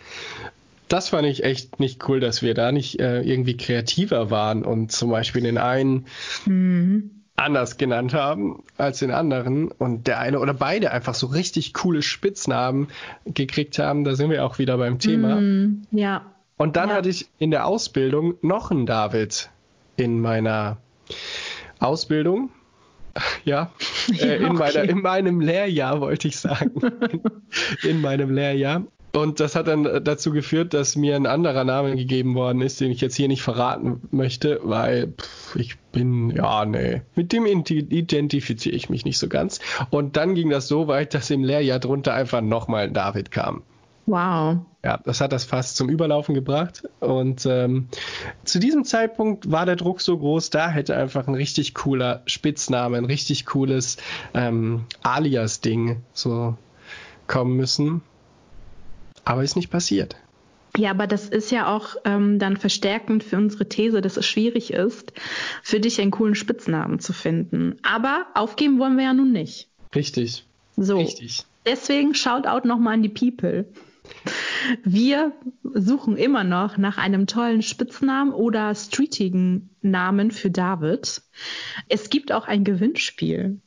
Das 0.90 1.10
fand 1.10 1.26
ich 1.26 1.46
echt 1.46 1.80
nicht 1.80 2.08
cool, 2.10 2.20
dass 2.20 2.42
wir 2.42 2.54
da 2.54 2.74
nicht 2.74 3.00
äh, 3.00 3.22
irgendwie 3.22 3.56
kreativer 3.56 4.30
waren 4.30 4.66
und 4.66 4.92
zum 4.92 5.10
Beispiel 5.10 5.44
den 5.44 5.58
einen 5.58 6.08
mhm 6.46 7.21
anders 7.42 7.78
genannt 7.78 8.14
haben 8.14 8.64
als 8.78 9.00
den 9.00 9.12
anderen 9.12 9.72
und 9.72 10.08
der 10.08 10.20
eine 10.20 10.40
oder 10.40 10.54
beide 10.54 10.92
einfach 10.92 11.16
so 11.16 11.28
richtig 11.28 11.74
coole 11.74 12.02
Spitznamen 12.02 12.88
gekriegt 13.26 13.80
haben, 13.80 14.04
da 14.04 14.16
sind 14.16 14.30
wir 14.30 14.46
auch 14.46 14.60
wieder 14.60 14.78
beim 14.78 15.00
Thema. 15.00 15.42
Mm, 15.42 15.84
ja. 15.92 16.26
Und 16.58 16.76
dann 16.76 16.90
ja. 16.90 16.96
hatte 16.96 17.10
ich 17.10 17.28
in 17.40 17.52
der 17.52 17.66
Ausbildung 17.66 18.36
noch 18.42 18.72
einen 18.72 18.86
David 18.86 19.50
in 19.98 20.22
meiner 20.22 20.78
Ausbildung 21.80 22.52
Ja, 23.46 23.72
äh, 24.20 24.38
in, 24.38 24.46
okay. 24.52 24.54
meiner, 24.54 24.84
in 24.84 25.02
meinem 25.02 25.42
Lehrjahr 25.42 26.02
wollte 26.02 26.28
ich 26.28 26.38
sagen. 26.38 26.82
in 27.84 28.02
meinem 28.02 28.34
Lehrjahr. 28.34 28.84
Und 29.14 29.40
das 29.40 29.56
hat 29.56 29.68
dann 29.68 30.04
dazu 30.04 30.32
geführt, 30.32 30.74
dass 30.74 30.96
mir 30.96 31.16
ein 31.16 31.26
anderer 31.26 31.64
Name 31.64 31.96
gegeben 31.96 32.36
worden 32.36 32.62
ist, 32.62 32.80
den 32.80 32.92
ich 32.92 33.02
jetzt 33.02 33.16
hier 33.16 33.28
nicht 33.28 33.42
verraten 33.42 34.02
möchte, 34.12 34.60
weil 34.64 35.14
pff, 35.18 35.56
ich 35.56 35.78
bin, 35.92 36.30
ja, 36.30 36.64
nee, 36.66 37.02
mit 37.16 37.34
dem 37.34 37.46
identifiziere 37.46 38.76
ich 38.76 38.90
mich 38.90 39.04
nicht 39.04 39.18
so 39.18 39.28
ganz. 39.28 39.60
Und 39.90 40.16
dann 40.16 40.36
ging 40.36 40.50
das 40.50 40.68
so 40.68 40.88
weit, 40.88 41.14
dass 41.14 41.30
im 41.30 41.44
Lehrjahr 41.44 41.80
drunter 41.80 42.14
einfach 42.14 42.42
nochmal 42.42 42.86
ein 42.86 42.94
David 42.94 43.32
kam. 43.32 43.64
Wow. 44.06 44.58
Ja, 44.84 45.00
das 45.06 45.22
hat 45.22 45.32
das 45.32 45.44
fast 45.44 45.78
zum 45.78 45.90
Überlaufen 45.90 46.34
gebracht. 46.34 46.84
Und 47.00 47.46
ähm, 47.46 47.88
zu 48.44 48.60
diesem 48.60 48.84
Zeitpunkt 48.84 49.52
war 49.52 49.66
der 49.66 49.76
Druck 49.76 50.02
so 50.02 50.18
groß, 50.18 50.50
da 50.50 50.70
hätte 50.70 50.96
einfach 50.98 51.28
ein 51.28 51.36
richtig 51.36 51.76
cooler 51.76 52.24
Spitzname, 52.26 52.98
ein 52.98 53.06
richtig 53.06 53.46
cooles 53.46 53.98
ähm, 54.34 54.86
Alias-Ding 55.04 56.02
so 56.14 56.58
kommen 57.28 57.56
müssen. 57.56 58.02
Aber 59.26 59.44
ist 59.44 59.56
nicht 59.56 59.70
passiert. 59.70 60.16
Ja, 60.78 60.92
aber 60.92 61.06
das 61.06 61.28
ist 61.28 61.52
ja 61.52 61.68
auch 61.76 61.96
ähm, 62.06 62.40
dann 62.40 62.56
verstärkend 62.56 63.24
für 63.24 63.38
unsere 63.38 63.68
These, 63.68 64.02
dass 64.02 64.16
es 64.18 64.26
schwierig 64.26 64.72
ist, 64.72 65.12
für 65.64 65.80
dich 65.80 66.00
einen 66.00 66.12
coolen 66.12 66.36
Spitznamen 66.36 67.00
zu 67.00 67.12
finden. 67.12 67.76
Aber 67.84 68.28
aufgeben 68.36 68.80
wollen 68.80 68.96
wir 68.96 69.04
ja 69.04 69.14
nun 69.14 69.34
nicht. 69.34 69.68
Richtig. 69.94 70.46
So. 70.78 70.98
Richtig. 70.98 71.44
Deswegen 71.66 72.16
Shoutout 72.16 72.68
nochmal 72.68 72.96
an 72.96 73.04
die 73.04 73.10
People. 73.10 73.66
Wir 74.84 75.34
suchen 75.74 76.18
immer 76.18 76.44
noch 76.44 76.78
nach 76.78 76.98
einem 76.98 77.28
tollen 77.28 77.62
Spitznamen 77.62 78.34
oder 78.34 78.74
streetigen 78.74 79.70
Namen 79.82 80.32
für 80.32 80.50
David. 80.50 81.22
Es 81.90 82.10
gibt 82.10 82.32
auch 82.32 82.48
ein 82.48 82.64
Gewinnspiel. 82.64 83.60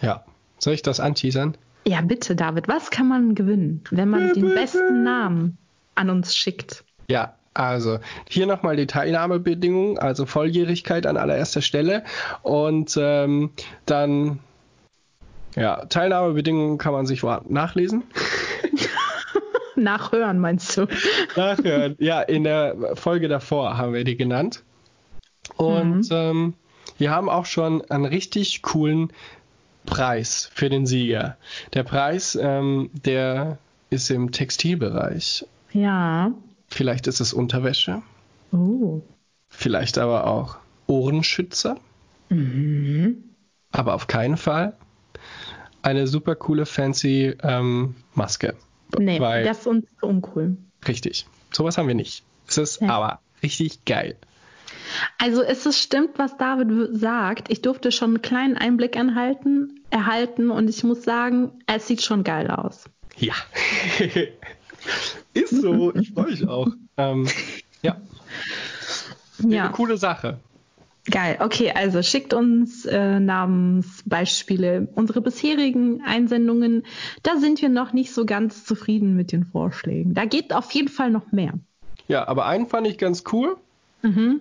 Ja. 0.00 0.24
Soll 0.58 0.74
ich 0.74 0.82
das 0.82 1.00
anteasern? 1.00 1.56
Ja, 1.86 2.00
bitte, 2.02 2.36
David. 2.36 2.68
Was 2.68 2.90
kann 2.90 3.08
man 3.08 3.34
gewinnen, 3.34 3.82
wenn 3.90 4.10
man 4.10 4.32
den 4.32 4.54
besten 4.54 5.02
Namen 5.02 5.58
an 5.94 6.10
uns 6.10 6.36
schickt? 6.36 6.84
Ja, 7.08 7.34
also 7.54 7.98
hier 8.28 8.46
nochmal 8.46 8.76
die 8.76 8.86
Teilnahmebedingungen, 8.86 9.98
also 9.98 10.26
Volljährigkeit 10.26 11.06
an 11.06 11.16
allererster 11.16 11.62
Stelle 11.62 12.04
und 12.42 12.96
ähm, 13.00 13.50
dann 13.86 14.38
ja, 15.56 15.84
Teilnahmebedingungen 15.86 16.78
kann 16.78 16.92
man 16.92 17.06
sich 17.06 17.22
nachlesen. 17.48 18.04
Nachhören, 19.74 20.38
meinst 20.38 20.76
du? 20.76 20.86
Nachhören. 21.36 21.96
ja, 21.98 22.20
in 22.20 22.44
der 22.44 22.76
Folge 22.94 23.28
davor 23.28 23.76
haben 23.76 23.92
wir 23.92 24.04
die 24.04 24.16
genannt. 24.16 24.62
Und 25.56 26.08
ähm, 26.12 26.54
wir 26.98 27.10
haben 27.10 27.28
auch 27.28 27.46
schon 27.46 27.82
einen 27.90 28.04
richtig 28.04 28.62
coolen 28.62 29.12
Preis 29.90 30.50
für 30.54 30.68
den 30.70 30.86
Sieger. 30.86 31.36
Der 31.74 31.82
Preis, 31.82 32.38
ähm, 32.40 32.90
der 33.04 33.58
ist 33.90 34.10
im 34.10 34.30
Textilbereich. 34.32 35.44
Ja. 35.72 36.32
Vielleicht 36.68 37.06
ist 37.06 37.20
es 37.20 37.32
Unterwäsche, 37.32 38.02
Oh. 38.52 39.02
vielleicht 39.48 39.98
aber 39.98 40.26
auch 40.26 40.56
Ohrenschützer, 40.86 41.76
Mhm. 42.28 43.24
aber 43.72 43.94
auf 43.94 44.06
keinen 44.06 44.36
Fall 44.36 44.74
eine 45.82 46.06
super 46.06 46.36
coole 46.36 46.66
fancy 46.66 47.34
ähm, 47.42 47.96
Maske. 48.14 48.54
Nee, 48.98 49.20
Weil, 49.20 49.44
das 49.44 49.60
ist 49.60 49.66
uns 49.66 49.86
zu 49.98 50.06
uncool. 50.06 50.56
richtig. 50.86 51.26
Sowas 51.52 51.78
haben 51.78 51.88
wir 51.88 51.94
nicht. 51.94 52.24
Es 52.48 52.58
ist 52.58 52.80
Ja. 52.80 52.88
aber 52.90 53.20
richtig 53.42 53.84
geil. 53.84 54.16
Also 55.18 55.42
es 55.42 55.64
stimmt, 55.78 56.18
was 56.18 56.36
David 56.36 56.96
sagt. 57.00 57.50
Ich 57.50 57.62
durfte 57.62 57.92
schon 57.92 58.10
einen 58.10 58.22
kleinen 58.22 58.56
Einblick 58.56 58.96
anhalten, 58.96 59.79
erhalten 59.90 60.50
und 60.50 60.68
ich 60.70 60.84
muss 60.84 61.02
sagen, 61.02 61.52
es 61.66 61.86
sieht 61.86 62.02
schon 62.02 62.24
geil 62.24 62.50
aus. 62.50 62.84
Ja. 63.16 63.34
Ist 65.34 65.60
so, 65.60 65.94
ich 65.94 66.12
freue 66.12 66.30
mich 66.30 66.46
auch. 66.48 66.68
Ähm, 66.96 67.28
ja, 67.82 67.96
Ja, 69.46 69.64
eine 69.64 69.72
coole 69.72 69.96
Sache. 69.96 70.38
geil. 71.10 71.36
Okay, 71.40 71.72
also 71.74 72.02
schickt 72.02 72.34
uns 72.34 72.84
äh, 72.86 73.20
Namensbeispiele. 73.20 74.88
Unsere 74.94 75.20
bisherigen 75.20 76.02
Einsendungen, 76.02 76.84
da 77.22 77.36
sind 77.36 77.60
wir 77.62 77.68
noch 77.68 77.92
nicht 77.92 78.12
so 78.12 78.24
ganz 78.26 78.64
zufrieden 78.64 79.16
mit 79.16 79.32
den 79.32 79.44
Vorschlägen. 79.44 80.14
Da 80.14 80.24
geht 80.24 80.52
auf 80.52 80.70
jeden 80.72 80.88
Fall 80.88 81.10
noch 81.10 81.32
mehr. 81.32 81.54
Ja, 82.08 82.26
aber 82.26 82.46
einen 82.46 82.66
fand 82.66 82.86
ich 82.86 82.98
ganz 82.98 83.24
cool. 83.32 83.56
Mhm. 84.02 84.40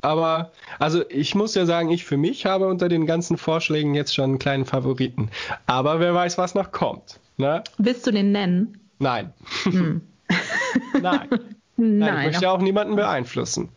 Aber, 0.00 0.52
also 0.78 1.02
ich 1.08 1.34
muss 1.34 1.54
ja 1.54 1.66
sagen, 1.66 1.90
ich 1.90 2.04
für 2.04 2.16
mich 2.16 2.46
habe 2.46 2.68
unter 2.68 2.88
den 2.88 3.06
ganzen 3.06 3.36
Vorschlägen 3.36 3.94
jetzt 3.94 4.14
schon 4.14 4.24
einen 4.30 4.38
kleinen 4.38 4.64
Favoriten. 4.64 5.30
Aber 5.66 6.00
wer 6.00 6.14
weiß, 6.14 6.38
was 6.38 6.54
noch 6.54 6.70
kommt. 6.72 7.20
Ne? 7.36 7.62
Willst 7.78 8.06
du 8.06 8.10
den 8.10 8.32
nennen? 8.32 8.78
Nein. 8.98 9.32
Hm. 9.64 10.00
Nein. 11.02 11.28
Nein. 11.76 12.18
Ich 12.20 12.26
möchte 12.26 12.42
ja 12.44 12.50
auch 12.50 12.60
niemanden 12.60 12.96
beeinflussen. 12.96 13.68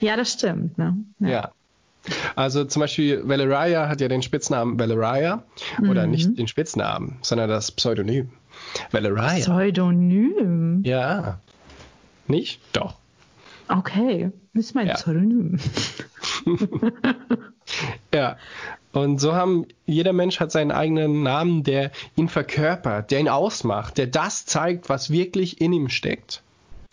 Ja, 0.00 0.16
das 0.16 0.32
stimmt. 0.34 0.76
Ne? 0.78 0.96
Ja. 1.20 1.50
Also 2.36 2.64
zum 2.64 2.80
Beispiel 2.80 3.26
Valeria 3.26 3.88
hat 3.88 4.00
ja 4.00 4.08
den 4.08 4.22
Spitznamen 4.22 4.78
Valeria. 4.78 5.42
Oder 5.88 6.04
Mhm. 6.06 6.10
nicht 6.10 6.38
den 6.38 6.48
Spitznamen, 6.48 7.18
sondern 7.22 7.48
das 7.48 7.72
Pseudonym. 7.72 8.30
Valeria. 8.90 9.34
Pseudonym. 9.40 10.82
Ja. 10.84 11.38
Nicht? 12.26 12.60
Doch. 12.74 12.96
Okay, 13.68 14.32
das 14.54 14.66
ist 14.66 14.74
mein 14.74 14.86
Ja. 14.88 14.94
Pseudonym. 14.94 15.58
Ja. 18.14 18.38
Und 18.92 19.20
so 19.20 19.34
haben, 19.34 19.66
jeder 19.84 20.14
Mensch 20.14 20.40
hat 20.40 20.50
seinen 20.50 20.72
eigenen 20.72 21.22
Namen, 21.22 21.62
der 21.62 21.90
ihn 22.16 22.28
verkörpert, 22.30 23.10
der 23.10 23.20
ihn 23.20 23.28
ausmacht, 23.28 23.98
der 23.98 24.06
das 24.06 24.46
zeigt, 24.46 24.88
was 24.88 25.10
wirklich 25.10 25.60
in 25.60 25.74
ihm 25.74 25.90
steckt. 25.90 26.42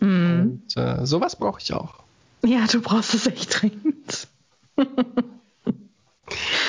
Mhm. 0.00 0.60
Und 0.76 0.76
äh, 0.76 1.06
sowas 1.06 1.36
brauche 1.36 1.60
ich 1.60 1.72
auch. 1.72 1.94
Ja, 2.44 2.66
du 2.70 2.82
brauchst 2.82 3.14
es 3.14 3.26
echt 3.26 3.62
dringend. 3.62 4.28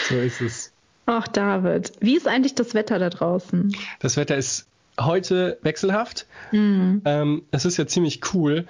So 0.08 0.16
ist 0.16 0.40
es. 0.40 0.72
Ach, 1.06 1.28
David, 1.28 1.92
wie 2.00 2.16
ist 2.16 2.28
eigentlich 2.28 2.56
das 2.56 2.74
Wetter 2.74 3.00
da 3.00 3.10
draußen? 3.10 3.76
Das 4.00 4.16
Wetter 4.16 4.38
ist 4.38 4.68
heute 5.00 5.58
wechselhaft. 5.64 6.26
Mhm. 6.52 7.02
Ähm, 7.06 7.42
es 7.52 7.66
ist 7.66 7.78
ja 7.78 7.88
ziemlich 7.88 8.22
cool, 8.34 8.66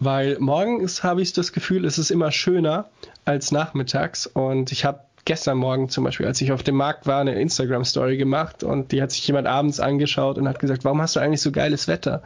weil 0.00 0.38
morgens 0.40 1.04
habe 1.04 1.22
ich 1.22 1.32
das 1.34 1.52
Gefühl, 1.52 1.84
es 1.84 1.98
ist 1.98 2.10
immer 2.10 2.32
schöner 2.32 2.88
als 3.26 3.52
nachmittags. 3.52 4.26
Und 4.26 4.72
ich 4.72 4.84
habe 4.84 5.00
gestern 5.26 5.58
Morgen 5.58 5.90
zum 5.90 6.04
Beispiel, 6.04 6.26
als 6.26 6.40
ich 6.40 6.52
auf 6.52 6.62
dem 6.62 6.76
Markt 6.76 7.06
war, 7.06 7.20
eine 7.20 7.38
Instagram-Story 7.38 8.16
gemacht 8.16 8.64
und 8.64 8.92
die 8.92 9.02
hat 9.02 9.12
sich 9.12 9.26
jemand 9.26 9.46
abends 9.46 9.78
angeschaut 9.78 10.38
und 10.38 10.48
hat 10.48 10.58
gesagt, 10.58 10.84
warum 10.84 11.02
hast 11.02 11.16
du 11.16 11.20
eigentlich 11.20 11.42
so 11.42 11.52
geiles 11.52 11.86
Wetter? 11.86 12.22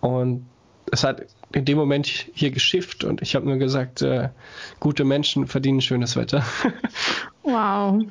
Und 0.00 0.46
es 0.92 1.02
hat 1.02 1.22
in 1.52 1.64
dem 1.64 1.78
Moment 1.78 2.06
hier 2.06 2.50
geschifft 2.50 3.02
und 3.02 3.22
ich 3.22 3.34
habe 3.34 3.46
nur 3.46 3.56
gesagt, 3.56 4.02
äh, 4.02 4.28
gute 4.78 5.04
Menschen 5.04 5.46
verdienen 5.46 5.80
schönes 5.80 6.16
Wetter. 6.16 6.44
Wow. 7.48 8.02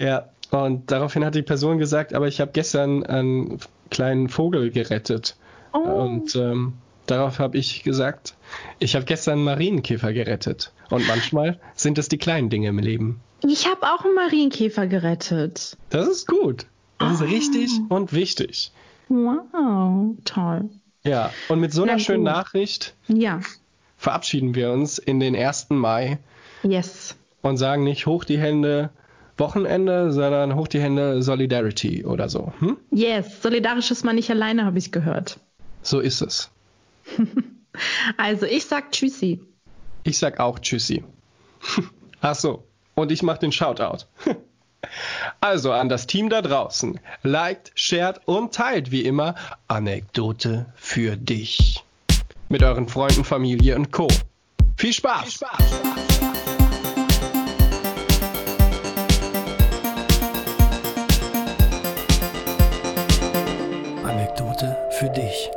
ja, 0.00 0.28
und 0.50 0.90
daraufhin 0.90 1.24
hat 1.24 1.36
die 1.36 1.42
Person 1.42 1.78
gesagt, 1.78 2.14
aber 2.14 2.26
ich 2.26 2.40
habe 2.40 2.50
gestern 2.50 3.06
einen 3.06 3.60
kleinen 3.90 4.28
Vogel 4.28 4.72
gerettet. 4.72 5.36
Oh. 5.72 5.78
Und 5.78 6.34
ähm, 6.34 6.72
darauf 7.10 7.38
habe 7.38 7.58
ich 7.58 7.82
gesagt, 7.82 8.34
ich 8.78 8.94
habe 8.94 9.04
gestern 9.04 9.34
einen 9.34 9.44
Marienkäfer 9.44 10.12
gerettet. 10.12 10.72
Und 10.90 11.06
manchmal 11.06 11.58
sind 11.74 11.98
es 11.98 12.08
die 12.08 12.18
kleinen 12.18 12.50
Dinge 12.50 12.68
im 12.68 12.78
Leben. 12.78 13.20
Ich 13.46 13.66
habe 13.66 13.82
auch 13.86 14.04
einen 14.04 14.14
Marienkäfer 14.14 14.86
gerettet. 14.86 15.76
Das 15.90 16.08
ist 16.08 16.26
gut. 16.26 16.66
Das 16.98 17.14
ist 17.14 17.22
Ah. 17.22 17.24
richtig 17.24 17.70
und 17.88 18.12
wichtig. 18.12 18.72
Wow, 19.08 20.14
toll. 20.24 20.68
Ja, 21.04 21.32
und 21.48 21.60
mit 21.60 21.72
so 21.72 21.82
einer 21.82 21.92
Na 21.94 21.98
schönen 21.98 22.24
gut. 22.24 22.32
Nachricht 22.32 22.94
Ja, 23.08 23.40
verabschieden 23.96 24.54
wir 24.54 24.70
uns 24.72 24.98
in 24.98 25.18
den 25.20 25.34
1. 25.34 25.68
Mai 25.70 26.18
yes. 26.62 27.16
und 27.42 27.56
sagen 27.56 27.84
nicht 27.84 28.06
hoch 28.06 28.24
die 28.24 28.38
Hände 28.38 28.90
Wochenende, 29.38 30.12
sondern 30.12 30.54
hoch 30.54 30.68
die 30.68 30.80
Hände 30.80 31.22
Solidarity 31.22 32.04
oder 32.04 32.28
so. 32.28 32.52
Hm? 32.58 32.76
Yes, 32.90 33.40
solidarisch 33.40 33.90
ist 33.90 34.04
man 34.04 34.16
nicht 34.16 34.30
alleine, 34.30 34.66
habe 34.66 34.78
ich 34.78 34.92
gehört. 34.92 35.40
So 35.82 36.00
ist 36.00 36.20
es. 36.20 36.50
Also 38.16 38.46
ich 38.46 38.66
sag 38.66 38.90
Tschüssi. 38.92 39.40
Ich 40.02 40.18
sag 40.18 40.40
auch 40.40 40.58
Tschüssi. 40.58 41.04
Ach 42.20 42.34
so, 42.34 42.64
und 42.94 43.12
ich 43.12 43.22
mach 43.22 43.38
den 43.38 43.52
Shoutout. 43.52 44.04
Also 45.42 45.72
an 45.72 45.90
das 45.90 46.06
Team 46.06 46.30
da 46.30 46.40
draußen. 46.40 46.98
Liked, 47.22 47.70
shared 47.74 48.26
und 48.26 48.54
teilt 48.54 48.90
wie 48.90 49.02
immer 49.02 49.34
Anekdote 49.68 50.72
für 50.74 51.18
dich. 51.18 51.84
Mit 52.48 52.62
euren 52.62 52.88
Freunden, 52.88 53.22
Familie 53.22 53.76
und 53.76 53.92
Co. 53.92 54.08
Viel 54.76 54.94
Spaß! 54.94 55.22
Viel 55.22 55.32
Spaß. 55.32 55.80
Anekdote 64.02 64.76
für 64.98 65.10
dich. 65.10 65.50